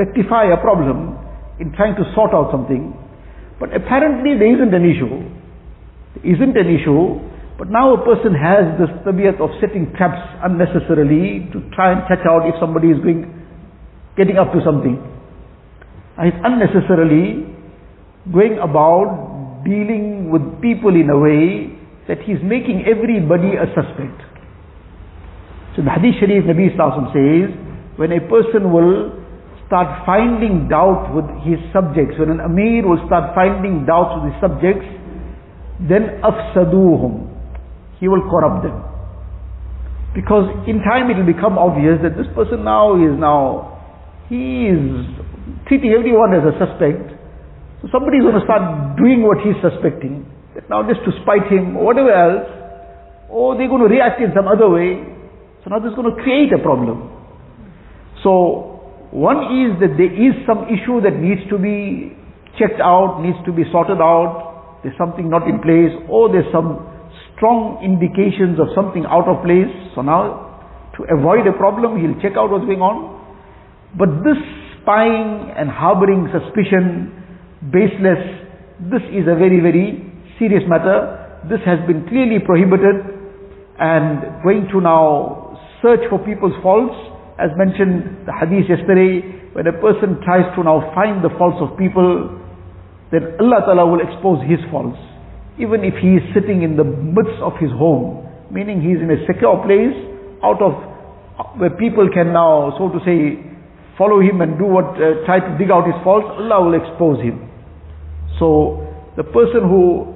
rectify 0.00 0.48
a 0.48 0.56
problem, 0.60 1.20
in 1.60 1.72
trying 1.76 1.96
to 2.00 2.04
sort 2.16 2.32
out 2.32 2.48
something. 2.48 2.96
But 3.60 3.76
apparently 3.76 4.36
there 4.40 4.52
isn't 4.52 4.72
an 4.72 4.84
issue. 4.84 5.20
There 6.16 6.26
isn't 6.32 6.56
an 6.56 6.68
issue, 6.68 7.20
but 7.58 7.70
now 7.70 7.96
a 7.96 8.04
person 8.04 8.36
has 8.36 8.76
this 8.76 8.92
tabiyat 9.00 9.40
of 9.40 9.48
setting 9.64 9.88
traps 9.96 10.20
unnecessarily 10.44 11.48
to 11.56 11.64
try 11.72 11.92
and 11.96 12.04
catch 12.04 12.20
out 12.28 12.44
if 12.44 12.54
somebody 12.60 12.92
is 12.92 13.00
going, 13.00 13.32
getting 14.16 14.36
up 14.36 14.52
to 14.52 14.60
something. 14.60 15.00
And 16.20 16.24
he's 16.28 16.40
unnecessarily 16.44 17.48
going 18.28 18.60
about 18.60 19.64
dealing 19.64 20.28
with 20.28 20.44
people 20.60 20.92
in 20.92 21.08
a 21.08 21.16
way 21.16 21.72
that 22.12 22.20
he's 22.28 22.44
making 22.44 22.84
everybody 22.84 23.56
a 23.56 23.64
suspect. 23.72 24.20
So 25.74 25.80
the 25.80 25.90
Hadith 25.96 26.20
Sharif 26.20 26.44
Nabi 26.44 26.76
Sallallahu 26.76 27.08
says, 27.16 27.56
when 27.96 28.12
a 28.12 28.20
person 28.28 28.68
will 28.68 29.16
start 29.64 30.04
finding 30.04 30.68
doubt 30.68 31.08
with 31.16 31.24
his 31.40 31.56
subjects, 31.72 32.20
when 32.20 32.36
an 32.36 32.40
Amir 32.40 32.84
will 32.84 33.00
start 33.08 33.32
finding 33.34 33.88
doubts 33.88 34.20
with 34.20 34.32
his 34.36 34.40
subjects, 34.44 34.84
then 35.88 36.20
afsaduhum 36.20 37.25
he 38.00 38.08
will 38.08 38.22
corrupt 38.28 38.62
them. 38.64 38.82
Because 40.16 40.48
in 40.64 40.80
time 40.80 41.12
it 41.12 41.20
will 41.20 41.28
become 41.28 41.60
obvious 41.60 42.00
that 42.00 42.16
this 42.16 42.26
person 42.32 42.64
now 42.64 42.96
is 42.96 43.12
now, 43.20 43.76
he 44.32 44.72
is 44.72 44.80
treating 45.68 45.92
everyone 45.92 46.32
as 46.32 46.40
a 46.40 46.56
suspect. 46.56 47.12
So 47.84 47.92
somebody 47.92 48.18
is 48.18 48.24
going 48.24 48.40
to 48.40 48.46
start 48.48 48.96
doing 48.96 49.20
what 49.20 49.44
he's 49.44 49.60
suspecting. 49.60 50.24
That 50.56 50.72
now 50.72 50.80
just 50.88 51.04
to 51.04 51.12
spite 51.20 51.52
him 51.52 51.76
or 51.76 51.92
whatever 51.92 52.08
else, 52.08 52.48
or 53.28 53.60
they're 53.60 53.68
going 53.68 53.84
to 53.84 53.92
react 53.92 54.16
in 54.24 54.32
some 54.32 54.48
other 54.48 54.72
way. 54.72 55.04
So 55.62 55.68
now 55.68 55.84
this 55.84 55.92
is 55.92 55.96
going 56.00 56.08
to 56.08 56.16
create 56.24 56.48
a 56.56 56.58
problem. 56.64 57.12
So 58.24 58.80
one 59.12 59.52
is 59.52 59.76
that 59.84 60.00
there 60.00 60.10
is 60.10 60.32
some 60.48 60.64
issue 60.72 61.04
that 61.04 61.12
needs 61.20 61.44
to 61.52 61.60
be 61.60 62.16
checked 62.56 62.80
out, 62.80 63.20
needs 63.20 63.38
to 63.44 63.52
be 63.52 63.68
sorted 63.68 64.00
out. 64.00 64.80
There's 64.82 64.96
something 64.96 65.28
not 65.28 65.44
in 65.44 65.60
place, 65.60 65.92
or 66.08 66.32
there's 66.32 66.48
some 66.48 66.95
strong 67.36 67.84
indications 67.84 68.58
of 68.58 68.72
something 68.74 69.04
out 69.06 69.28
of 69.28 69.44
place. 69.44 69.70
So 69.94 70.02
now, 70.02 70.90
to 70.96 71.04
avoid 71.12 71.46
a 71.46 71.52
problem, 71.52 72.00
he'll 72.00 72.18
check 72.24 72.36
out 72.36 72.50
what's 72.50 72.64
going 72.64 72.80
on. 72.80 73.14
But 73.94 74.24
this 74.24 74.40
spying 74.80 75.52
and 75.52 75.68
harboring 75.68 76.32
suspicion, 76.32 77.12
baseless, 77.68 78.20
this 78.88 79.04
is 79.12 79.28
a 79.28 79.36
very, 79.36 79.60
very 79.60 80.04
serious 80.40 80.64
matter. 80.68 81.40
This 81.48 81.60
has 81.64 81.78
been 81.86 82.08
clearly 82.08 82.40
prohibited 82.40 83.16
and 83.78 84.42
going 84.42 84.68
to 84.72 84.80
now 84.80 85.56
search 85.84 86.00
for 86.08 86.18
people's 86.24 86.56
faults, 86.62 86.96
as 87.36 87.52
mentioned 87.60 88.24
the 88.24 88.32
hadith 88.32 88.68
yesterday, 88.68 89.20
when 89.52 89.66
a 89.68 89.76
person 89.76 90.20
tries 90.24 90.48
to 90.56 90.64
now 90.64 90.80
find 90.96 91.24
the 91.24 91.32
faults 91.36 91.60
of 91.60 91.76
people, 91.76 92.32
then 93.12 93.36
Allah 93.40 93.60
Ta'ala 93.64 93.84
will 93.84 94.00
expose 94.00 94.40
his 94.48 94.60
faults 94.72 94.96
even 95.58 95.84
if 95.84 95.94
he 96.00 96.20
is 96.20 96.24
sitting 96.34 96.62
in 96.62 96.76
the 96.76 96.84
midst 96.84 97.40
of 97.40 97.52
his 97.58 97.70
home, 97.72 98.24
meaning 98.50 98.80
he 98.80 98.92
is 98.92 99.00
in 99.00 99.10
a 99.10 99.18
secure 99.26 99.56
place, 99.64 99.96
out 100.44 100.60
of 100.60 100.72
uh, 101.40 101.44
where 101.56 101.70
people 101.70 102.08
can 102.12 102.32
now, 102.32 102.72
so 102.78 102.88
to 102.92 103.00
say, 103.04 103.40
follow 103.96 104.20
him 104.20 104.40
and 104.40 104.58
do 104.58 104.64
what, 104.64 104.84
uh, 105.00 105.24
try 105.24 105.40
to 105.40 105.50
dig 105.58 105.70
out 105.70 105.86
his 105.86 105.96
faults, 106.04 106.28
Allah 106.36 106.64
will 106.68 106.76
expose 106.76 107.20
him. 107.24 107.48
So 108.38 108.84
the 109.16 109.24
person 109.24 109.64
who 109.64 110.12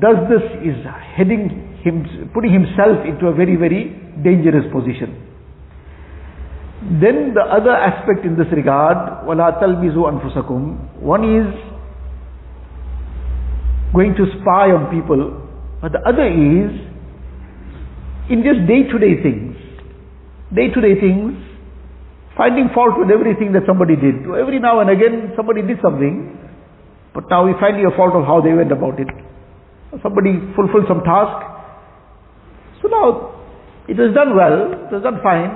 does 0.00 0.16
this 0.28 0.44
is 0.62 0.76
heading 1.16 1.48
him, 1.82 2.30
putting 2.34 2.52
himself 2.52 3.04
into 3.08 3.26
a 3.26 3.34
very, 3.34 3.56
very 3.56 3.96
dangerous 4.22 4.68
position. 4.72 5.16
Then 7.00 7.32
the 7.34 7.40
other 7.42 7.70
aspect 7.72 8.26
in 8.26 8.36
this 8.36 8.50
regard, 8.52 9.24
وَلَا 9.26 9.62
تَلْمِزُوا 9.62 10.12
أَنفُسَكُمْ 10.12 11.00
One 11.00 11.24
is 11.24 11.71
going 13.94 14.14
to 14.16 14.24
spy 14.40 14.72
on 14.72 14.88
people, 14.88 15.36
but 15.80 15.92
the 15.92 16.00
other 16.08 16.24
is 16.24 16.72
in 18.30 18.42
just 18.42 18.64
day-to-day 18.66 19.22
things. 19.22 19.56
Day-to-day 20.54 21.00
things, 21.00 21.36
finding 22.36 22.68
fault 22.72 22.96
with 22.96 23.10
everything 23.10 23.52
that 23.52 23.64
somebody 23.66 23.96
did. 23.96 24.24
Every 24.24 24.60
now 24.60 24.80
and 24.80 24.88
again 24.88 25.32
somebody 25.36 25.62
did 25.62 25.78
something, 25.82 26.38
but 27.14 27.24
now 27.28 27.44
we 27.44 27.52
find 27.60 27.76
a 27.84 27.90
fault 27.96 28.14
of 28.14 28.24
how 28.24 28.40
they 28.40 28.52
went 28.52 28.72
about 28.72 29.00
it. 29.00 29.08
Somebody 30.02 30.40
fulfilled 30.56 30.88
some 30.88 31.04
task. 31.04 31.44
So 32.80 32.88
now 32.88 33.36
it 33.88 33.96
was 33.98 34.14
done 34.14 34.36
well, 34.36 34.72
it 34.72 34.92
was 34.92 35.02
done 35.02 35.20
fine, 35.22 35.52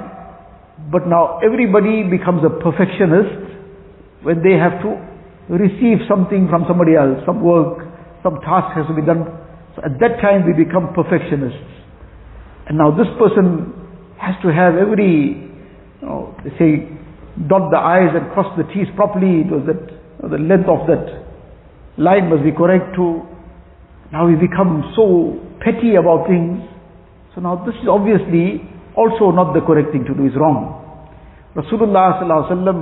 but 0.93 1.09
now 1.09 1.40
everybody 1.40 2.05
becomes 2.05 2.45
a 2.45 2.52
perfectionist 2.52 3.49
when 4.23 4.43
they 4.43 4.59
have 4.61 4.83
to 4.83 5.00
receive 5.49 6.05
something 6.09 6.49
from 6.49 6.64
somebody 6.69 6.97
else, 6.97 7.23
some 7.25 7.40
work, 7.40 7.86
some 8.26 8.42
task 8.42 8.75
has 8.75 8.90
to 8.90 8.95
be 8.99 9.06
done. 9.06 9.23
So 9.78 9.87
at 9.87 10.02
that 10.02 10.18
time 10.18 10.42
we 10.42 10.59
become 10.59 10.90
perfectionists. 10.90 11.62
And 12.66 12.75
now 12.83 12.90
this 12.90 13.06
person 13.14 13.71
has 14.18 14.35
to 14.42 14.50
have 14.50 14.75
every, 14.75 15.38
you 15.38 16.02
know, 16.02 16.35
they 16.42 16.50
say, 16.59 16.90
dot 17.47 17.71
the 17.71 17.78
I's 17.78 18.11
and 18.18 18.26
cross 18.35 18.50
the 18.59 18.66
T's 18.75 18.90
properly. 18.99 19.47
It 19.47 19.50
was 19.54 19.62
that, 19.71 19.78
you 19.78 20.26
know, 20.26 20.28
the 20.35 20.42
length 20.42 20.66
of 20.66 20.90
that 20.90 21.06
line 21.95 22.26
must 22.26 22.42
be 22.42 22.50
correct 22.50 22.99
too. 22.99 23.23
Now 24.11 24.26
we 24.26 24.35
become 24.35 24.90
so 24.99 25.38
petty 25.62 25.95
about 25.95 26.26
things. 26.26 26.66
So 27.35 27.40
now 27.40 27.62
this 27.62 27.78
is 27.78 27.87
obviously 27.87 28.66
also 28.99 29.30
not 29.30 29.54
the 29.54 29.62
correct 29.62 29.92
thing 29.92 30.02
to 30.11 30.14
do, 30.18 30.26
is 30.26 30.35
wrong. 30.35 30.83
Rasulullah 31.54 32.18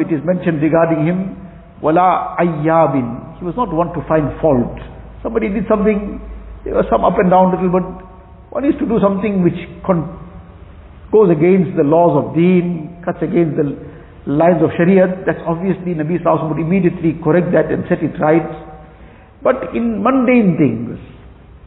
it 0.00 0.08
is 0.08 0.22
mentioned 0.24 0.62
regarding 0.62 1.04
him, 1.04 1.36
wala 1.82 2.34
ayyabin. 2.40 3.38
He 3.38 3.44
was 3.44 3.54
not 3.56 3.68
one 3.72 3.92
to 3.92 4.00
find 4.08 4.32
fault. 4.40 4.93
Somebody 5.24 5.48
did 5.48 5.64
something, 5.72 6.20
there 6.68 6.76
was 6.76 6.84
some 6.92 7.00
up 7.00 7.16
and 7.16 7.32
down 7.32 7.56
little, 7.56 7.72
but 7.72 7.88
one 8.52 8.68
is 8.68 8.76
to 8.76 8.84
do 8.84 9.00
something 9.00 9.40
which 9.40 9.56
goes 11.08 11.32
against 11.32 11.72
the 11.80 11.82
laws 11.82 12.12
of 12.20 12.36
deen, 12.36 13.00
cuts 13.00 13.24
against 13.24 13.56
the 13.56 13.72
lines 14.28 14.60
of 14.60 14.68
Sharia. 14.76 15.24
That's 15.24 15.40
obviously 15.48 15.96
Nabi 15.96 16.20
Sallallahu 16.20 16.52
would 16.52 16.60
immediately 16.60 17.16
correct 17.24 17.56
that 17.56 17.72
and 17.72 17.88
set 17.88 18.04
it 18.04 18.20
right. 18.20 18.44
But 19.40 19.72
in 19.72 20.04
mundane 20.04 20.60
things, 20.60 21.00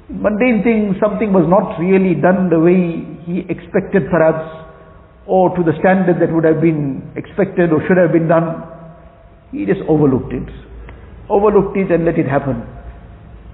mundane 0.06 0.62
things, 0.62 0.94
something 1.02 1.34
was 1.34 1.50
not 1.50 1.82
really 1.82 2.14
done 2.14 2.54
the 2.54 2.62
way 2.62 3.02
he 3.26 3.42
expected 3.50 4.06
perhaps, 4.14 4.46
or 5.26 5.50
to 5.58 5.66
the 5.66 5.74
standard 5.82 6.22
that 6.22 6.30
would 6.30 6.46
have 6.46 6.62
been 6.62 7.02
expected 7.18 7.74
or 7.74 7.82
should 7.90 7.98
have 7.98 8.14
been 8.14 8.30
done. 8.30 8.70
He 9.52 9.66
just 9.66 9.82
overlooked 9.90 10.30
it. 10.30 10.46
Overlooked 11.26 11.76
it 11.76 11.90
and 11.90 12.06
let 12.06 12.22
it 12.22 12.30
happen. 12.30 12.77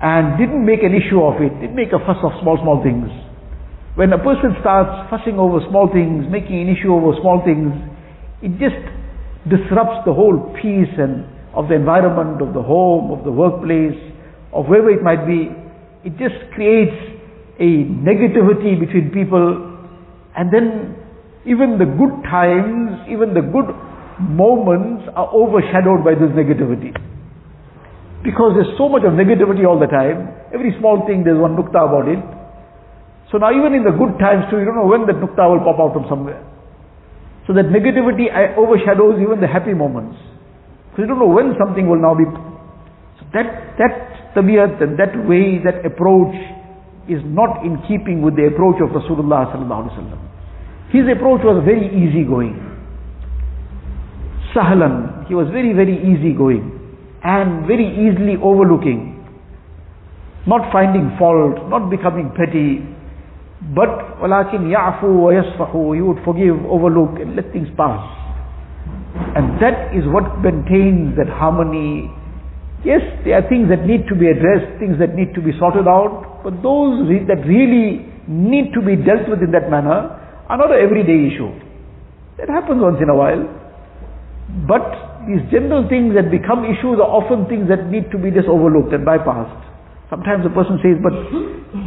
And 0.03 0.35
didn't 0.35 0.67
make 0.67 0.83
an 0.83 0.91
issue 0.91 1.23
of 1.23 1.39
it, 1.39 1.55
didn't 1.63 1.79
make 1.79 1.95
a 1.95 2.01
fuss 2.03 2.19
of 2.27 2.35
small, 2.43 2.59
small 2.59 2.83
things. 2.83 3.07
When 3.95 4.11
a 4.11 4.19
person 4.19 4.51
starts 4.59 5.07
fussing 5.07 5.39
over 5.39 5.63
small 5.71 5.87
things, 5.87 6.27
making 6.27 6.59
an 6.59 6.67
issue 6.67 6.91
over 6.91 7.15
small 7.23 7.39
things, 7.47 7.71
it 8.43 8.59
just 8.59 8.75
disrupts 9.47 10.03
the 10.03 10.11
whole 10.11 10.51
peace 10.59 10.91
and 10.99 11.23
of 11.55 11.71
the 11.71 11.79
environment, 11.79 12.43
of 12.43 12.51
the 12.51 12.61
home, 12.61 13.15
of 13.15 13.23
the 13.23 13.31
workplace, 13.31 13.95
of 14.51 14.67
wherever 14.67 14.91
it 14.91 14.99
might 14.99 15.23
be. 15.23 15.47
It 16.03 16.19
just 16.19 16.35
creates 16.51 16.99
a 17.63 17.87
negativity 18.03 18.75
between 18.75 19.07
people 19.15 19.71
and 20.35 20.51
then 20.51 20.99
even 21.45 21.79
the 21.79 21.87
good 21.87 22.23
times, 22.27 23.07
even 23.07 23.31
the 23.31 23.45
good 23.45 23.71
moments 24.19 25.07
are 25.15 25.31
overshadowed 25.31 26.03
by 26.03 26.15
this 26.15 26.31
negativity. 26.35 26.91
Because 28.23 28.55
there's 28.55 28.71
so 28.79 28.87
much 28.87 29.03
of 29.03 29.19
negativity 29.19 29.67
all 29.67 29.75
the 29.75 29.91
time. 29.91 30.31
Every 30.55 30.71
small 30.79 31.03
thing 31.03 31.27
there's 31.27 31.39
one 31.39 31.59
nukta 31.59 31.75
about 31.75 32.07
it. 32.07 32.23
So 33.27 33.37
now 33.37 33.51
even 33.51 33.75
in 33.75 33.83
the 33.83 33.91
good 33.91 34.15
times 34.15 34.47
too, 34.47 34.63
you 34.63 34.65
don't 34.65 34.79
know 34.79 34.87
when 34.87 35.03
that 35.11 35.19
nukta 35.19 35.43
will 35.43 35.59
pop 35.59 35.75
out 35.83 35.91
from 35.91 36.07
somewhere. 36.07 36.39
So 37.43 37.51
that 37.51 37.67
negativity 37.67 38.31
overshadows 38.55 39.19
even 39.19 39.43
the 39.43 39.51
happy 39.51 39.75
moments. 39.75 40.15
Because 40.89 41.03
you 41.03 41.11
don't 41.11 41.19
know 41.19 41.35
when 41.35 41.51
something 41.59 41.83
will 41.91 41.99
now 41.99 42.15
be. 42.15 42.23
So 43.19 43.27
that, 43.35 43.75
that 43.75 44.31
tabiyat 44.39 44.79
and 44.79 44.95
that 44.95 45.11
way, 45.27 45.59
that 45.59 45.83
approach 45.83 46.31
is 47.11 47.19
not 47.27 47.67
in 47.67 47.83
keeping 47.91 48.23
with 48.23 48.39
the 48.39 48.47
approach 48.47 48.79
of 48.79 48.95
Rasulullah 48.95 49.51
sallallahu 49.51 49.83
alaihi 49.83 49.99
wasallam. 49.99 50.21
His 50.95 51.03
approach 51.11 51.43
was 51.43 51.59
very 51.67 51.91
easygoing. 51.91 52.55
Sahlan. 54.55 55.27
He 55.27 55.35
was 55.35 55.51
very, 55.51 55.73
very 55.73 55.99
easygoing 55.99 56.82
and 57.23 57.65
very 57.65 57.87
easily 57.87 58.35
overlooking, 58.41 59.23
not 60.45 60.71
finding 60.71 61.15
fault, 61.17 61.69
not 61.69 61.89
becoming 61.89 62.31
petty, 62.35 62.83
but 63.71 64.19
walakin 64.19 64.67
ya'fu 64.67 65.07
wa 65.07 65.31
yasfahu, 65.31 65.95
you 65.95 66.05
would 66.05 66.19
forgive, 66.25 66.59
overlook 66.67 67.19
and 67.19 67.35
let 67.35 67.47
things 67.53 67.69
pass. 67.77 68.03
And 69.35 69.55
that 69.63 69.95
is 69.95 70.03
what 70.11 70.43
maintains 70.43 71.15
that 71.15 71.29
harmony. 71.31 72.11
Yes, 72.83 72.99
there 73.23 73.39
are 73.39 73.47
things 73.47 73.69
that 73.69 73.87
need 73.87 74.03
to 74.11 74.15
be 74.15 74.27
addressed, 74.27 74.79
things 74.79 74.99
that 74.99 75.15
need 75.15 75.33
to 75.35 75.41
be 75.41 75.55
sorted 75.57 75.87
out, 75.87 76.43
but 76.43 76.59
those 76.59 77.07
that 77.31 77.39
really 77.47 78.03
need 78.27 78.73
to 78.75 78.81
be 78.83 78.99
dealt 78.99 79.31
with 79.31 79.39
in 79.39 79.51
that 79.55 79.71
manner 79.71 80.11
are 80.49 80.57
not 80.57 80.75
an 80.75 80.83
everyday 80.83 81.31
issue. 81.31 81.47
That 82.37 82.49
happens 82.49 82.83
once 82.83 82.99
in 82.99 83.07
a 83.07 83.15
while. 83.15 83.47
But 84.67 84.83
these 85.27 85.43
general 85.51 85.87
things 85.87 86.15
that 86.15 86.29
become 86.29 86.63
issues 86.63 86.99
are 86.99 87.07
often 87.09 87.47
things 87.47 87.67
that 87.67 87.89
need 87.89 88.11
to 88.11 88.17
be 88.17 88.31
just 88.31 88.47
overlooked 88.47 88.91
and 88.93 89.05
bypassed. 89.05 89.63
Sometimes 90.09 90.45
a 90.45 90.53
person 90.53 90.77
says, 90.83 91.01
but 91.01 91.15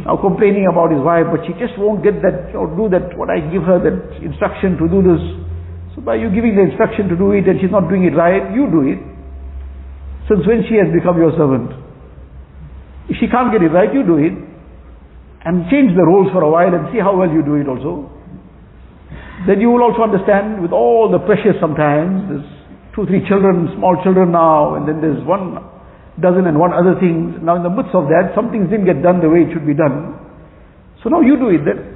now 0.03 0.19
complaining 0.19 0.67
about 0.67 0.91
his 0.91 0.99
wife, 0.99 1.31
but 1.31 1.45
she 1.47 1.55
just 1.55 1.77
won't 1.79 2.03
get 2.03 2.19
that, 2.25 2.51
or 2.51 2.67
do 2.75 2.91
that, 2.91 3.15
what 3.15 3.31
I 3.31 3.39
give 3.39 3.63
her, 3.63 3.79
that 3.79 4.19
instruction 4.19 4.75
to 4.81 4.85
do 4.91 4.99
this. 4.99 5.21
So 5.95 6.03
by 6.03 6.19
you 6.19 6.27
giving 6.27 6.59
the 6.59 6.67
instruction 6.67 7.07
to 7.07 7.15
do 7.15 7.31
it 7.31 7.47
and 7.47 7.57
she's 7.63 7.71
not 7.71 7.87
doing 7.87 8.03
it 8.03 8.13
right, 8.13 8.43
you 8.51 8.67
do 8.67 8.83
it. 8.83 8.99
Since 10.27 10.43
when 10.43 10.67
she 10.67 10.75
has 10.75 10.91
become 10.91 11.15
your 11.15 11.31
servant? 11.39 11.71
If 13.07 13.15
she 13.23 13.31
can't 13.31 13.47
get 13.55 13.63
it 13.63 13.71
right, 13.71 13.93
you 13.93 14.03
do 14.03 14.19
it. 14.19 14.35
And 15.47 15.63
change 15.71 15.95
the 15.95 16.03
roles 16.03 16.27
for 16.35 16.43
a 16.43 16.51
while 16.51 16.73
and 16.75 16.91
see 16.91 16.99
how 16.99 17.15
well 17.15 17.31
you 17.31 17.39
do 17.39 17.55
it 17.55 17.71
also. 17.71 18.11
Then 19.47 19.63
you 19.63 19.71
will 19.71 19.87
also 19.87 20.03
understand 20.03 20.59
with 20.59 20.75
all 20.75 21.07
the 21.07 21.23
pressures 21.23 21.55
sometimes, 21.63 22.27
there's 22.27 22.56
two, 22.97 23.05
three 23.05 23.21
children, 23.29 23.69
small 23.77 23.93
children 24.01 24.33
now, 24.33 24.73
and 24.73 24.89
then 24.89 24.97
there's 24.97 25.21
one 25.21 25.61
dozen 26.17 26.49
and 26.49 26.57
one 26.57 26.73
other 26.73 26.97
things. 26.97 27.37
Now 27.45 27.53
in 27.53 27.61
the 27.61 27.69
midst 27.69 27.93
of 27.93 28.09
that, 28.09 28.33
some 28.33 28.49
things 28.49 28.73
didn't 28.73 28.89
get 28.89 29.05
done 29.05 29.21
the 29.21 29.29
way 29.29 29.45
it 29.45 29.53
should 29.53 29.69
be 29.69 29.77
done. 29.77 30.17
So 31.05 31.13
now 31.13 31.21
you 31.21 31.37
do 31.37 31.53
it 31.53 31.61
then. 31.61 31.93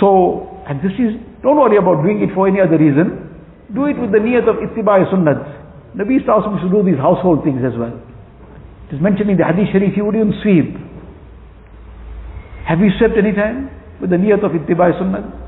So, 0.00 0.48
and 0.64 0.80
this 0.80 0.96
is, 0.96 1.20
don't 1.44 1.60
worry 1.60 1.76
about 1.76 2.00
doing 2.00 2.24
it 2.24 2.32
for 2.32 2.48
any 2.48 2.56
other 2.56 2.80
reason. 2.80 3.28
Do 3.76 3.84
it 3.84 4.00
with 4.00 4.16
the 4.16 4.22
niyat 4.24 4.48
of 4.48 4.64
ittiba 4.64 5.04
sunnat. 5.12 5.44
Nabi 5.92 6.24
Sallallahu 6.24 6.64
used 6.64 6.72
to 6.72 6.72
do 6.72 6.80
these 6.88 6.96
household 6.96 7.44
things 7.44 7.60
as 7.60 7.76
well. 7.76 7.92
It 8.88 8.96
is 8.96 9.02
mentioned 9.04 9.28
in 9.28 9.36
the 9.36 9.44
Hadith 9.44 9.68
Sharif, 9.76 9.92
he 9.92 10.00
would 10.00 10.16
even 10.16 10.32
sweep. 10.40 10.72
Have 12.64 12.80
you 12.80 12.88
swept 12.96 13.20
any 13.20 13.36
time 13.36 13.68
with 14.00 14.08
the 14.08 14.16
niyat 14.16 14.40
of 14.40 14.56
ittiba 14.56 14.96
sunnat? 14.96 15.47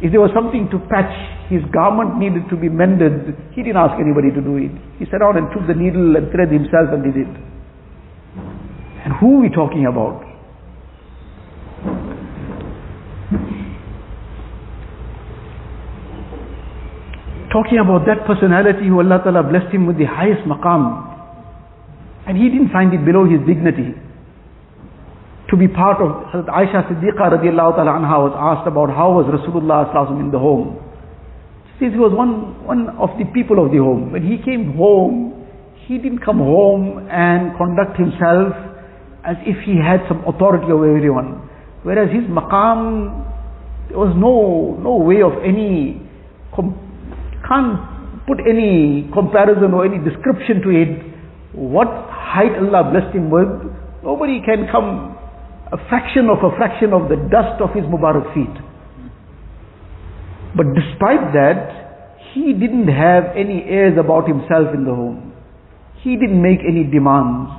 If 0.00 0.12
there 0.14 0.22
was 0.22 0.30
something 0.30 0.70
to 0.70 0.78
patch, 0.86 1.10
his 1.50 1.62
garment 1.74 2.22
needed 2.22 2.46
to 2.50 2.56
be 2.56 2.68
mended, 2.68 3.34
he 3.50 3.66
didn't 3.66 3.82
ask 3.82 3.98
anybody 3.98 4.30
to 4.30 4.40
do 4.40 4.54
it. 4.56 4.70
He 5.02 5.06
sat 5.10 5.18
down 5.18 5.34
and 5.36 5.50
took 5.50 5.66
the 5.66 5.74
needle 5.74 6.14
and 6.14 6.30
thread 6.30 6.54
himself 6.54 6.94
and 6.94 7.02
did 7.02 7.18
it. 7.18 7.32
And 9.02 9.10
who 9.18 9.38
are 9.38 9.42
we 9.42 9.50
talking 9.50 9.86
about? 9.90 10.28
talking 17.52 17.78
about 17.80 18.04
that 18.06 18.26
personality 18.26 18.86
who 18.88 19.00
Allah 19.00 19.20
Ta'ala 19.24 19.42
blessed 19.42 19.72
him 19.72 19.86
with 19.86 19.96
the 19.96 20.04
highest 20.04 20.44
maqam. 20.44 21.00
And 22.28 22.36
he 22.36 22.48
didn't 22.52 22.70
find 22.70 22.92
it 22.92 23.04
below 23.04 23.24
his 23.24 23.40
dignity. 23.48 23.96
To 25.50 25.56
be 25.56 25.66
part 25.66 25.96
of 26.04 26.28
Hazrat 26.28 26.44
Aisha 26.44 26.84
Siddiqa 26.92 27.32
radiallahu 27.32 27.80
ta'ala 27.80 27.96
anha 27.96 28.20
was 28.20 28.36
asked 28.36 28.68
about 28.68 28.90
how 28.90 29.16
was 29.16 29.24
Rasulullah 29.32 29.88
in 30.20 30.30
the 30.30 30.38
home. 30.38 30.76
She 31.78 31.86
says 31.86 31.92
he 31.94 31.98
was 31.98 32.12
one, 32.12 32.66
one 32.66 32.90
of 33.00 33.16
the 33.16 33.24
people 33.32 33.64
of 33.64 33.72
the 33.72 33.78
home. 33.78 34.12
When 34.12 34.28
he 34.28 34.36
came 34.44 34.76
home, 34.76 35.32
he 35.86 35.96
didn't 35.96 36.20
come 36.20 36.36
home 36.36 37.08
and 37.08 37.56
conduct 37.56 37.96
himself 37.96 38.52
as 39.24 39.36
if 39.48 39.56
he 39.64 39.80
had 39.80 40.04
some 40.04 40.20
authority 40.28 40.68
over 40.68 40.84
everyone. 40.84 41.48
Whereas 41.82 42.12
his 42.12 42.28
maqam, 42.28 43.24
there 43.88 43.96
was 43.96 44.12
no, 44.20 44.76
no 44.84 45.00
way 45.00 45.24
of 45.24 45.32
any, 45.40 45.96
can't 47.48 47.80
put 48.28 48.36
any 48.44 49.08
comparison 49.16 49.72
or 49.72 49.88
any 49.88 49.96
description 49.96 50.60
to 50.60 50.68
it. 50.76 50.92
What 51.56 51.88
height 52.12 52.52
Allah 52.60 52.92
blessed 52.92 53.16
him 53.16 53.30
with, 53.32 53.48
nobody 54.04 54.44
can 54.44 54.68
come 54.70 55.17
a 55.72 55.78
fraction 55.88 56.28
of 56.32 56.40
a 56.40 56.56
fraction 56.56 56.92
of 56.92 57.08
the 57.08 57.16
dust 57.28 57.60
of 57.60 57.74
his 57.76 57.84
Mubarak 57.84 58.32
feet. 58.32 58.56
But 60.56 60.72
despite 60.72 61.36
that, 61.36 62.16
he 62.32 62.52
didn't 62.52 62.88
have 62.88 63.36
any 63.36 63.64
airs 63.68 63.98
about 63.98 64.28
himself 64.28 64.72
in 64.72 64.84
the 64.84 64.94
home. 64.94 65.32
He 66.00 66.16
didn't 66.16 66.40
make 66.40 66.60
any 66.64 66.84
demands. 66.84 67.52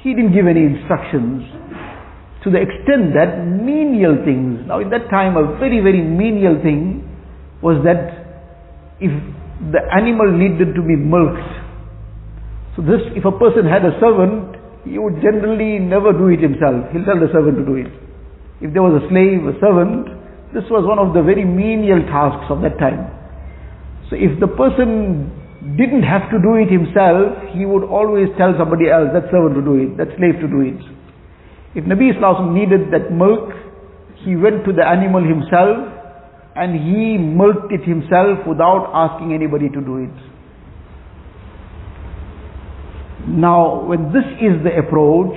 He 0.00 0.14
didn't 0.14 0.32
give 0.32 0.46
any 0.46 0.64
instructions. 0.64 1.44
To 2.44 2.50
the 2.50 2.60
extent 2.60 3.16
that 3.16 3.40
menial 3.44 4.20
things, 4.24 4.64
now 4.68 4.80
in 4.80 4.90
that 4.90 5.08
time 5.08 5.36
a 5.36 5.56
very, 5.58 5.80
very 5.80 6.00
menial 6.00 6.60
thing 6.60 7.04
was 7.62 7.80
that 7.84 8.24
if 9.00 9.12
the 9.72 9.80
animal 9.92 10.28
needed 10.28 10.76
to 10.76 10.82
be 10.84 10.96
milked, 10.96 11.48
so 12.76 12.82
this, 12.82 13.00
if 13.16 13.24
a 13.24 13.32
person 13.32 13.64
had 13.64 13.84
a 13.84 13.96
servant, 14.00 14.53
he 14.84 14.98
would 14.98 15.20
generally 15.20 15.80
never 15.80 16.12
do 16.12 16.28
it 16.28 16.40
himself. 16.40 16.92
He'll 16.92 17.04
tell 17.04 17.18
the 17.18 17.32
servant 17.32 17.56
to 17.56 17.64
do 17.64 17.76
it. 17.80 17.90
If 18.60 18.72
there 18.72 18.84
was 18.84 19.00
a 19.00 19.04
slave, 19.08 19.44
a 19.48 19.56
servant, 19.60 20.08
this 20.52 20.64
was 20.70 20.84
one 20.86 21.00
of 21.00 21.12
the 21.16 21.22
very 21.24 21.44
menial 21.44 22.04
tasks 22.06 22.46
of 22.52 22.60
that 22.62 22.78
time. 22.78 23.10
So 24.08 24.16
if 24.16 24.38
the 24.38 24.46
person 24.46 25.32
didn't 25.80 26.04
have 26.04 26.28
to 26.28 26.38
do 26.38 26.60
it 26.60 26.68
himself, 26.68 27.56
he 27.56 27.64
would 27.64 27.88
always 27.88 28.28
tell 28.36 28.52
somebody 28.60 28.92
else, 28.92 29.08
that 29.16 29.32
servant 29.32 29.56
to 29.56 29.64
do 29.64 29.74
it, 29.80 29.96
that 29.96 30.12
slave 30.20 30.36
to 30.44 30.48
do 30.48 30.60
it. 30.60 30.80
If 31.74 31.88
Nabi 31.88 32.14
Islam 32.14 32.52
needed 32.54 32.92
that 32.92 33.10
milk, 33.10 33.50
he 34.22 34.36
went 34.36 34.64
to 34.68 34.72
the 34.72 34.84
animal 34.84 35.24
himself 35.24 35.90
and 36.54 36.76
he 36.76 37.18
milked 37.18 37.72
it 37.72 37.82
himself 37.82 38.46
without 38.46 38.92
asking 38.94 39.34
anybody 39.34 39.68
to 39.68 39.80
do 39.80 40.06
it. 40.06 40.16
Now, 43.28 43.84
when 43.86 44.12
this 44.12 44.24
is 44.40 44.62
the 44.64 44.76
approach, 44.78 45.36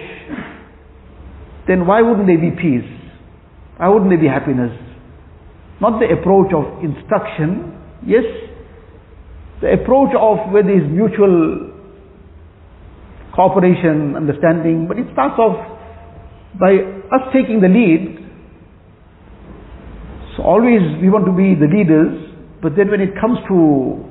then 1.67 1.85
why 1.87 2.01
wouldn't 2.01 2.27
there 2.27 2.37
be 2.37 2.51
peace? 2.51 2.89
Why 3.77 3.89
wouldn't 3.89 4.09
there 4.09 4.19
be 4.19 4.27
happiness? 4.27 4.71
Not 5.79 5.99
the 5.99 6.09
approach 6.11 6.51
of 6.53 6.83
instruction, 6.83 7.77
yes, 8.05 8.25
the 9.61 9.73
approach 9.73 10.13
of 10.17 10.51
where 10.51 10.63
there 10.63 10.77
is 10.77 10.89
mutual 10.89 11.73
cooperation, 13.35 14.15
understanding, 14.15 14.87
but 14.87 14.97
it 14.97 15.05
starts 15.13 15.37
off 15.37 15.57
by 16.59 16.73
us 17.13 17.21
taking 17.33 17.61
the 17.61 17.69
lead. 17.69 18.17
So 20.35 20.43
always 20.43 20.81
we 21.01 21.09
want 21.09 21.25
to 21.25 21.33
be 21.33 21.53
the 21.53 21.69
leaders, 21.69 22.33
but 22.61 22.75
then 22.75 22.89
when 22.89 23.01
it 23.01 23.13
comes 23.21 23.37
to 23.47 24.01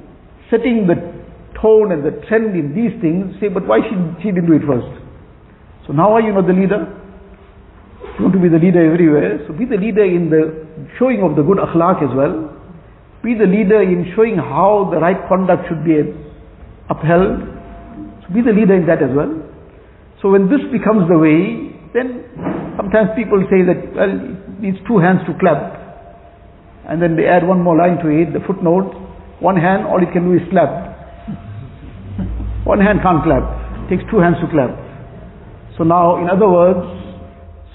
setting 0.50 0.86
the 0.86 1.15
tone 1.60 1.92
and 1.92 2.04
the 2.04 2.12
trend 2.28 2.56
in 2.56 2.74
these 2.74 2.92
things, 3.00 3.34
say, 3.40 3.48
but 3.48 3.66
why 3.66 3.80
she, 3.80 3.94
she 4.22 4.28
didn't 4.30 4.46
do 4.46 4.56
it 4.56 4.64
first? 4.66 4.88
So 5.86 5.92
now 5.92 6.12
are 6.12 6.20
you 6.20 6.32
not 6.32 6.46
the 6.46 6.56
leader? 6.56 6.86
You 8.18 8.24
want 8.24 8.34
to 8.34 8.42
be 8.42 8.48
the 8.48 8.58
leader 8.58 8.80
everywhere, 8.80 9.44
so 9.46 9.52
be 9.52 9.64
the 9.64 9.76
leader 9.76 10.04
in 10.04 10.30
the 10.30 10.66
showing 10.98 11.22
of 11.22 11.36
the 11.36 11.42
good 11.42 11.58
akhlaq 11.58 12.00
as 12.00 12.12
well. 12.16 12.48
Be 13.22 13.34
the 13.34 13.44
leader 13.44 13.82
in 13.82 14.12
showing 14.16 14.36
how 14.36 14.88
the 14.92 14.98
right 14.98 15.20
conduct 15.28 15.68
should 15.68 15.84
be 15.84 16.00
upheld. 16.88 17.44
So 18.24 18.26
be 18.32 18.40
the 18.40 18.56
leader 18.56 18.74
in 18.74 18.86
that 18.86 19.02
as 19.02 19.12
well. 19.12 19.30
So 20.22 20.32
when 20.32 20.48
this 20.48 20.64
becomes 20.72 21.08
the 21.12 21.18
way, 21.18 21.76
then 21.92 22.24
sometimes 22.76 23.12
people 23.16 23.42
say 23.52 23.62
that, 23.68 23.78
well, 23.92 24.10
it 24.10 24.60
needs 24.64 24.78
two 24.88 24.98
hands 24.98 25.20
to 25.28 25.36
clap. 25.36 25.76
And 26.88 27.02
then 27.02 27.16
they 27.16 27.26
add 27.26 27.46
one 27.46 27.60
more 27.60 27.76
line 27.76 27.98
to 28.00 28.08
it, 28.08 28.32
the 28.32 28.40
footnote, 28.46 28.94
one 29.40 29.56
hand, 29.56 29.84
all 29.84 30.00
it 30.00 30.12
can 30.12 30.24
do 30.24 30.34
is 30.34 30.44
clap. 30.48 30.95
One 32.66 32.82
hand 32.82 32.98
can't 33.00 33.22
clap. 33.22 33.46
It 33.86 33.94
takes 33.94 34.04
two 34.10 34.18
hands 34.18 34.42
to 34.42 34.50
clap. 34.50 34.74
So 35.78 35.86
now, 35.86 36.18
in 36.18 36.26
other 36.26 36.50
words, 36.50 36.82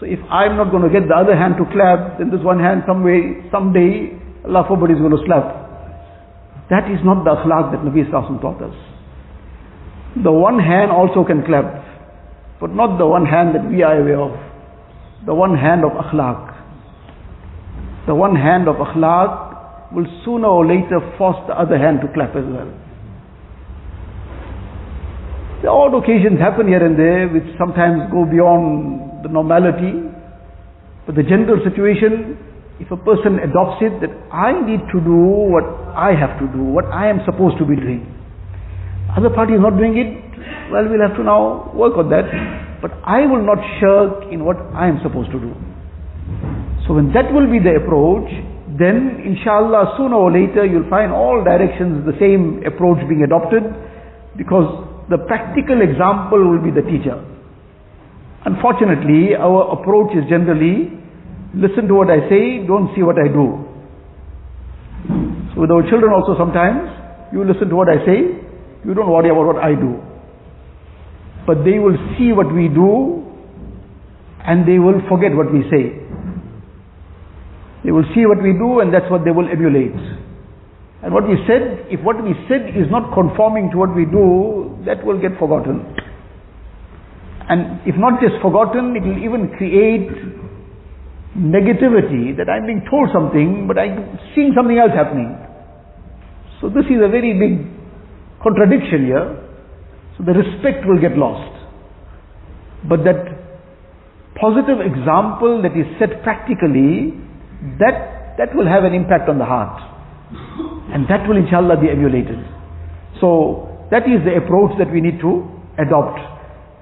so 0.02 0.06
if 0.06 0.20
I'm 0.28 0.58
not 0.58 0.68
going 0.68 0.84
to 0.84 0.92
get 0.92 1.08
the 1.08 1.16
other 1.16 1.32
hand 1.32 1.56
to 1.62 1.66
clap, 1.72 2.20
then 2.20 2.28
this 2.28 2.44
one 2.44 2.60
hand 2.60 2.84
some 2.84 3.00
way, 3.00 3.40
someday, 3.56 4.12
Allah 4.44 4.66
forbid 4.68 4.92
is 4.92 5.00
going 5.00 5.16
to 5.16 5.24
slap. 5.24 5.48
That 6.68 6.92
is 6.92 7.00
not 7.08 7.24
the 7.24 7.40
akhlaq 7.40 7.72
that 7.72 7.86
Nabi 7.88 8.04
Sallallahu 8.10 8.42
taught 8.42 8.60
us. 8.68 8.76
The 10.24 10.32
one 10.32 10.60
hand 10.60 10.92
also 10.92 11.24
can 11.24 11.46
clap, 11.46 11.72
but 12.60 12.76
not 12.76 12.98
the 12.98 13.06
one 13.08 13.26
hand 13.26 13.56
that 13.56 13.64
we 13.70 13.84
are 13.84 13.96
aware 13.96 14.20
of. 14.20 14.36
The 15.26 15.34
one 15.34 15.56
hand 15.56 15.86
of 15.86 15.92
akhlaq. 15.92 16.52
The 18.08 18.16
one 18.16 18.36
hand 18.36 18.68
of 18.68 18.76
akhlaq 18.76 19.94
will 19.94 20.08
sooner 20.26 20.48
or 20.48 20.66
later 20.66 21.00
force 21.18 21.38
the 21.48 21.54
other 21.54 21.78
hand 21.78 22.02
to 22.02 22.12
clap 22.12 22.36
as 22.36 22.44
well. 22.44 22.81
The 25.62 25.70
odd 25.70 25.94
occasions 25.94 26.42
happen 26.42 26.66
here 26.66 26.82
and 26.82 26.98
there 26.98 27.30
which 27.30 27.46
sometimes 27.62 28.10
go 28.10 28.26
beyond 28.26 29.22
the 29.22 29.30
normality. 29.30 29.94
But 31.06 31.14
the 31.14 31.22
general 31.22 31.62
situation, 31.62 32.34
if 32.82 32.90
a 32.90 32.98
person 32.98 33.38
adopts 33.38 33.78
it 33.86 33.94
that 34.02 34.10
I 34.34 34.58
need 34.58 34.82
to 34.90 34.98
do 34.98 35.22
what 35.54 35.62
I 35.94 36.18
have 36.18 36.42
to 36.42 36.50
do, 36.50 36.66
what 36.66 36.90
I 36.90 37.14
am 37.14 37.22
supposed 37.30 37.62
to 37.62 37.66
be 37.70 37.78
doing. 37.78 38.10
Other 39.14 39.30
party 39.30 39.54
is 39.54 39.62
not 39.62 39.78
doing 39.78 40.02
it, 40.02 40.10
well 40.74 40.90
we'll 40.90 41.06
have 41.06 41.14
to 41.22 41.24
now 41.24 41.70
work 41.78 41.94
on 41.94 42.10
that. 42.10 42.26
But 42.82 42.98
I 43.06 43.30
will 43.30 43.46
not 43.46 43.62
shirk 43.78 44.34
in 44.34 44.42
what 44.42 44.58
I 44.74 44.90
am 44.90 44.98
supposed 45.06 45.30
to 45.30 45.38
do. 45.38 45.54
So 46.90 46.98
when 46.98 47.14
that 47.14 47.30
will 47.30 47.46
be 47.46 47.62
the 47.62 47.78
approach, 47.78 48.26
then 48.82 49.22
inshallah 49.22 49.94
sooner 49.94 50.18
or 50.18 50.34
later 50.34 50.66
you'll 50.66 50.90
find 50.90 51.14
all 51.14 51.44
directions 51.46 52.02
the 52.10 52.18
same 52.18 52.66
approach 52.66 52.98
being 53.06 53.22
adopted 53.22 53.62
because 54.34 54.90
the 55.10 55.18
practical 55.18 55.82
example 55.82 56.40
will 56.40 56.62
be 56.62 56.72
the 56.72 56.86
teacher. 56.86 57.18
Unfortunately, 58.46 59.36
our 59.36 59.80
approach 59.80 60.16
is 60.18 60.28
generally 60.30 60.98
listen 61.54 61.88
to 61.88 61.94
what 61.94 62.10
I 62.10 62.28
say, 62.30 62.66
don't 62.66 62.90
see 62.96 63.04
what 63.04 63.18
I 63.20 63.28
do. 63.28 63.68
So 65.54 65.62
with 65.62 65.72
our 65.72 65.84
children 65.90 66.12
also 66.14 66.38
sometimes, 66.38 66.90
you 67.34 67.44
listen 67.44 67.70
to 67.70 67.76
what 67.76 67.90
I 67.90 68.06
say, 68.06 68.40
you 68.86 68.94
don't 68.94 69.10
worry 69.10 69.30
about 69.30 69.46
what 69.46 69.64
I 69.64 69.76
do. 69.76 70.00
But 71.46 71.64
they 71.66 71.80
will 71.80 71.98
see 72.18 72.32
what 72.32 72.54
we 72.54 72.68
do 72.68 73.26
and 74.46 74.68
they 74.68 74.80
will 74.80 75.02
forget 75.10 75.36
what 75.36 75.52
we 75.52 75.62
say. 75.70 76.02
They 77.84 77.92
will 77.92 78.06
see 78.16 78.26
what 78.26 78.42
we 78.42 78.54
do 78.54 78.80
and 78.80 78.94
that's 78.94 79.10
what 79.10 79.26
they 79.26 79.32
will 79.32 79.50
emulate. 79.50 79.98
And 81.04 81.14
what 81.14 81.28
we 81.28 81.36
said, 81.48 81.88
if 81.90 82.00
what 82.02 82.24
we 82.24 82.34
said 82.48 82.78
is 82.78 82.86
not 82.92 83.14
conforming 83.14 83.72
to 83.72 83.78
what 83.78 83.96
we 83.96 84.06
do, 84.06 84.78
that 84.86 85.04
will 85.04 85.20
get 85.20 85.38
forgotten. 85.40 85.82
And 87.50 87.82
if 87.90 87.96
not 87.98 88.22
just 88.22 88.38
forgotten, 88.42 88.96
it 88.96 89.02
will 89.02 89.18
even 89.18 89.50
create 89.58 90.08
negativity 91.36 92.38
that 92.38 92.50
I'm 92.50 92.68
being 92.68 92.86
told 92.90 93.10
something, 93.12 93.66
but 93.68 93.80
I'm 93.80 94.20
seeing 94.36 94.54
something 94.56 94.78
else 94.78 94.92
happening. 94.94 95.36
So 96.62 96.70
this 96.70 96.86
is 96.86 97.02
a 97.02 97.10
very 97.10 97.34
big 97.34 97.66
contradiction 98.44 99.06
here. 99.10 99.42
So 100.18 100.24
the 100.24 100.38
respect 100.38 100.86
will 100.86 101.02
get 101.02 101.18
lost. 101.18 101.50
But 102.88 103.04
that 103.06 103.42
positive 104.38 104.86
example 104.86 105.62
that 105.66 105.74
is 105.74 105.90
set 105.98 106.22
practically, 106.22 107.18
that, 107.80 108.38
that 108.38 108.54
will 108.56 108.68
have 108.68 108.84
an 108.84 108.94
impact 108.94 109.30
on 109.30 109.40
the 109.40 109.46
heart. 109.46 109.82
And 110.93 111.07
that 111.09 111.29
will 111.29 111.37
inshallah 111.37 111.81
be 111.81 111.91
emulated. 111.91 112.39
So 113.21 113.67
that 113.91 114.05
is 114.09 114.25
the 114.25 114.37
approach 114.37 114.77
that 114.79 114.91
we 114.93 115.01
need 115.01 115.21
to 115.21 115.47
adopt. 115.79 116.19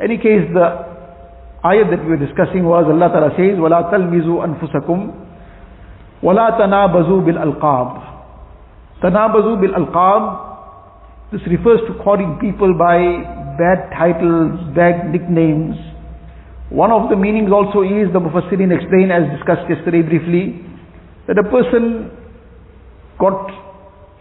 Any 0.03 0.17
case, 0.17 0.47
the 0.53 0.67
ayat 1.65 1.91
that 1.91 2.03
we 2.03 2.17
were 2.17 2.23
discussing 2.23 2.65
was 2.65 2.85
Allah 2.87 3.09
Ta'ala 3.11 3.31
says, 3.37 3.57
وَلَا 3.59 3.91
تَلْمِزُوا 3.93 4.39
أَنفُسَكُمْ 4.45 5.01
وَلَا 6.25 6.57
تَنَابَزُوا 6.57 7.21
بِالْأَلْقَابِ 7.27 7.89
تَنَابَزُوا 9.03 9.57
بِالْأَلْقَابِ 9.61 11.33
This 11.33 11.43
refers 11.47 11.81
to 11.89 11.95
calling 12.03 12.39
people 12.41 12.73
by 12.79 12.97
bad 13.59 13.91
titles, 13.93 14.57
bad 14.75 15.13
nicknames. 15.13 15.77
One 16.71 16.91
of 16.91 17.11
the 17.11 17.17
meanings 17.17 17.53
also 17.53 17.83
is, 17.83 18.09
the 18.13 18.21
Mufassirin 18.21 18.73
explained 18.75 19.13
as 19.13 19.29
discussed 19.37 19.69
yesterday 19.69 20.03
briefly, 20.03 20.65
that 21.29 21.37
a 21.39 21.45
person 21.45 22.11
got 23.21 23.53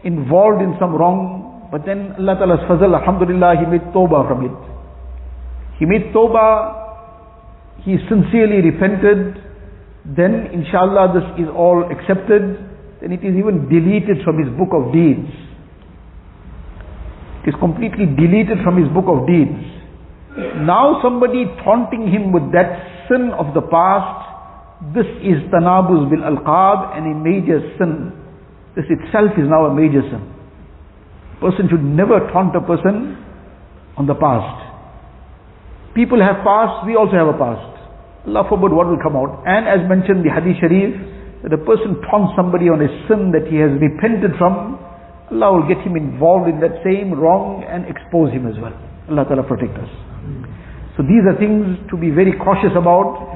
involved 0.04 0.62
in 0.62 0.74
some 0.78 0.94
wrong, 0.94 1.68
but 1.70 1.84
then 1.84 2.14
Allah 2.18 2.37
Ta'ala's 2.37 2.64
fazal, 2.68 2.94
alhamdulillah, 2.94 3.56
he 3.61 3.66
made 3.66 3.84
tawbah 3.92 4.26
from 4.28 4.44
it. 4.44 4.56
He 5.78 5.84
made 5.87 6.12
tawbah, 6.14 7.84
he 7.84 7.96
sincerely 8.08 8.62
repented, 8.64 9.37
then 10.04 10.48
inshallah 10.52 11.12
this 11.12 11.44
is 11.44 11.48
all 11.52 11.84
accepted, 11.92 12.56
then 13.00 13.12
it 13.12 13.20
is 13.20 13.37
even 13.37 13.68
deleted 13.68 14.24
from 14.24 14.38
his 14.40 14.48
book 14.56 14.72
of 14.72 14.92
deeds. 14.92 15.28
It 17.44 17.54
is 17.54 17.56
completely 17.61 18.06
deleted 18.06 18.64
from 18.64 18.82
his 18.82 18.88
book 18.90 19.06
of 19.06 19.26
deeds. 19.28 19.56
Now 20.66 21.00
somebody 21.02 21.46
taunting 21.64 22.11
him 22.11 22.32
with 22.32 22.50
that 22.52 23.06
sin 23.08 23.30
of 23.38 23.54
the 23.54 23.62
past, 23.62 24.94
this 24.94 25.06
is 25.22 25.42
tanabuz 25.50 26.08
bil 26.11 26.22
alqab 26.22 26.96
and 26.96 27.06
a 27.06 27.14
major 27.18 27.61
sin. 27.78 28.17
This 28.78 28.86
itself 28.94 29.34
is 29.34 29.50
now 29.50 29.66
a 29.66 29.74
major 29.74 30.06
sin. 30.06 30.22
Person 31.42 31.66
should 31.66 31.82
never 31.82 32.22
taunt 32.30 32.54
a 32.54 32.62
person 32.62 33.18
on 33.98 34.06
the 34.06 34.14
past. 34.14 34.54
People 35.98 36.22
have 36.22 36.46
past, 36.46 36.86
we 36.86 36.94
also 36.94 37.18
have 37.18 37.26
a 37.26 37.34
past. 37.34 37.74
Allah 38.30 38.46
forbid 38.46 38.70
what 38.70 38.86
will 38.86 39.02
come 39.02 39.18
out. 39.18 39.42
And 39.42 39.66
as 39.66 39.82
mentioned 39.90 40.22
the 40.22 40.30
Hadith 40.30 40.62
Sharif, 40.62 40.94
that 41.42 41.50
a 41.50 41.58
person 41.58 41.98
taunts 42.06 42.38
somebody 42.38 42.70
on 42.70 42.78
a 42.78 42.86
sin 43.10 43.34
that 43.34 43.50
he 43.50 43.58
has 43.58 43.74
repented 43.82 44.38
from, 44.38 44.78
Allah 45.34 45.58
will 45.58 45.66
get 45.66 45.82
him 45.82 45.98
involved 45.98 46.46
in 46.46 46.62
that 46.62 46.78
same 46.86 47.10
wrong 47.18 47.66
and 47.66 47.82
expose 47.90 48.30
him 48.30 48.46
as 48.46 48.54
well. 48.62 48.78
Allah 49.10 49.26
Ta'ala 49.26 49.42
protect 49.42 49.74
us. 49.74 49.90
So 50.94 51.02
these 51.02 51.26
are 51.26 51.34
things 51.34 51.82
to 51.90 51.98
be 51.98 52.14
very 52.14 52.38
cautious 52.38 52.78
about. 52.78 53.26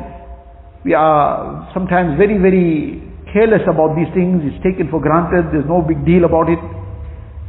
We 0.87 0.95
are 0.95 1.67
sometimes 1.75 2.15
very, 2.15 2.39
very 2.39 3.12
careless 3.33 3.65
about 3.67 3.97
these 3.97 4.13
things. 4.15 4.45
It's 4.45 4.63
taken 4.63 4.93
for 4.93 5.01
granted. 5.01 5.51
There's 5.51 5.67
no 5.67 5.81
big 5.83 6.05
deal 6.05 6.25
about 6.29 6.53
it. 6.53 6.61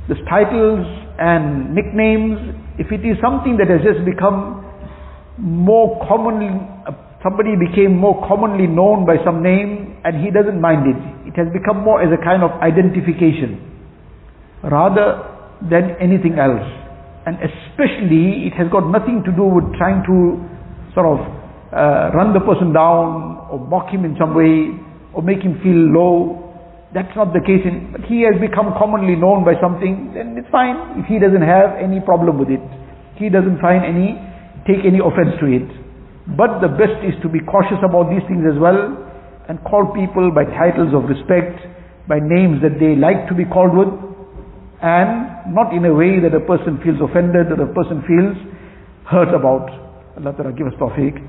These 0.07 0.23
titles 0.27 0.87
and 1.19 1.75
nicknames, 1.75 2.39
if 2.79 2.91
it 2.91 3.05
is 3.05 3.19
something 3.21 3.59
that 3.59 3.69
has 3.69 3.83
just 3.83 4.03
become 4.07 4.63
more 5.37 5.99
commonly, 6.07 6.49
somebody 7.21 7.55
became 7.59 7.95
more 7.95 8.19
commonly 8.27 8.67
known 8.67 9.05
by 9.05 9.19
some 9.23 9.43
name 9.43 9.99
and 10.03 10.23
he 10.23 10.31
doesn't 10.31 10.59
mind 10.59 10.87
it. 10.87 10.99
It 11.27 11.35
has 11.39 11.47
become 11.53 11.83
more 11.83 12.01
as 12.01 12.11
a 12.11 12.19
kind 12.19 12.43
of 12.43 12.51
identification 12.59 13.59
rather 14.63 15.23
than 15.69 15.95
anything 15.99 16.39
else. 16.39 16.67
And 17.25 17.39
especially 17.39 18.47
it 18.47 18.53
has 18.59 18.67
got 18.71 18.87
nothing 18.91 19.23
to 19.23 19.31
do 19.31 19.43
with 19.43 19.63
trying 19.79 20.03
to 20.03 20.43
sort 20.91 21.07
of 21.07 21.19
uh, 21.71 22.11
run 22.13 22.35
the 22.35 22.43
person 22.43 22.73
down 22.73 23.47
or 23.49 23.59
mock 23.59 23.89
him 23.89 24.03
in 24.03 24.15
some 24.19 24.35
way 24.35 24.75
or 25.13 25.21
make 25.21 25.41
him 25.41 25.61
feel 25.61 25.77
low. 25.93 26.41
That's 26.93 27.13
not 27.15 27.33
the 27.33 27.41
case. 27.41 27.65
In, 27.65 27.93
but 27.93 28.05
he 28.05 28.21
has 28.25 28.37
become 28.37 28.73
commonly 28.77 29.15
known 29.15 29.45
by 29.45 29.57
something, 29.57 30.13
then 30.13 30.37
it's 30.37 30.49
fine 30.53 31.01
if 31.01 31.05
he 31.09 31.17
doesn't 31.17 31.41
have 31.41 31.77
any 31.81 32.01
problem 32.01 32.37
with 32.37 32.49
it. 32.49 32.61
He 33.17 33.29
doesn't 33.29 33.61
find 33.61 33.85
any, 33.85 34.17
take 34.69 34.85
any 34.85 35.01
offense 35.01 35.33
to 35.41 35.49
it. 35.49 35.69
But 36.37 36.61
the 36.61 36.69
best 36.69 37.01
is 37.03 37.17
to 37.21 37.29
be 37.29 37.41
cautious 37.43 37.81
about 37.81 38.09
these 38.09 38.23
things 38.29 38.45
as 38.45 38.57
well 38.57 38.93
and 39.49 39.59
call 39.65 39.91
people 39.91 40.31
by 40.31 40.45
titles 40.45 40.93
of 40.95 41.09
respect, 41.09 41.59
by 42.07 42.19
names 42.21 42.61
that 42.63 42.79
they 42.79 42.95
like 42.95 43.27
to 43.27 43.35
be 43.35 43.43
called 43.45 43.75
with, 43.75 43.91
and 44.81 45.53
not 45.53 45.73
in 45.73 45.83
a 45.85 45.93
way 45.93 46.19
that 46.19 46.33
a 46.35 46.43
person 46.43 46.79
feels 46.83 46.99
offended 47.03 47.51
or 47.51 47.59
a 47.59 47.73
person 47.73 48.03
feels 48.07 48.35
hurt 49.07 49.33
about. 49.33 49.67
Allah 50.17 50.33
Ta'ala 50.35 50.53
give 50.53 50.67
us 50.67 50.73
tawfiq. 50.79 51.19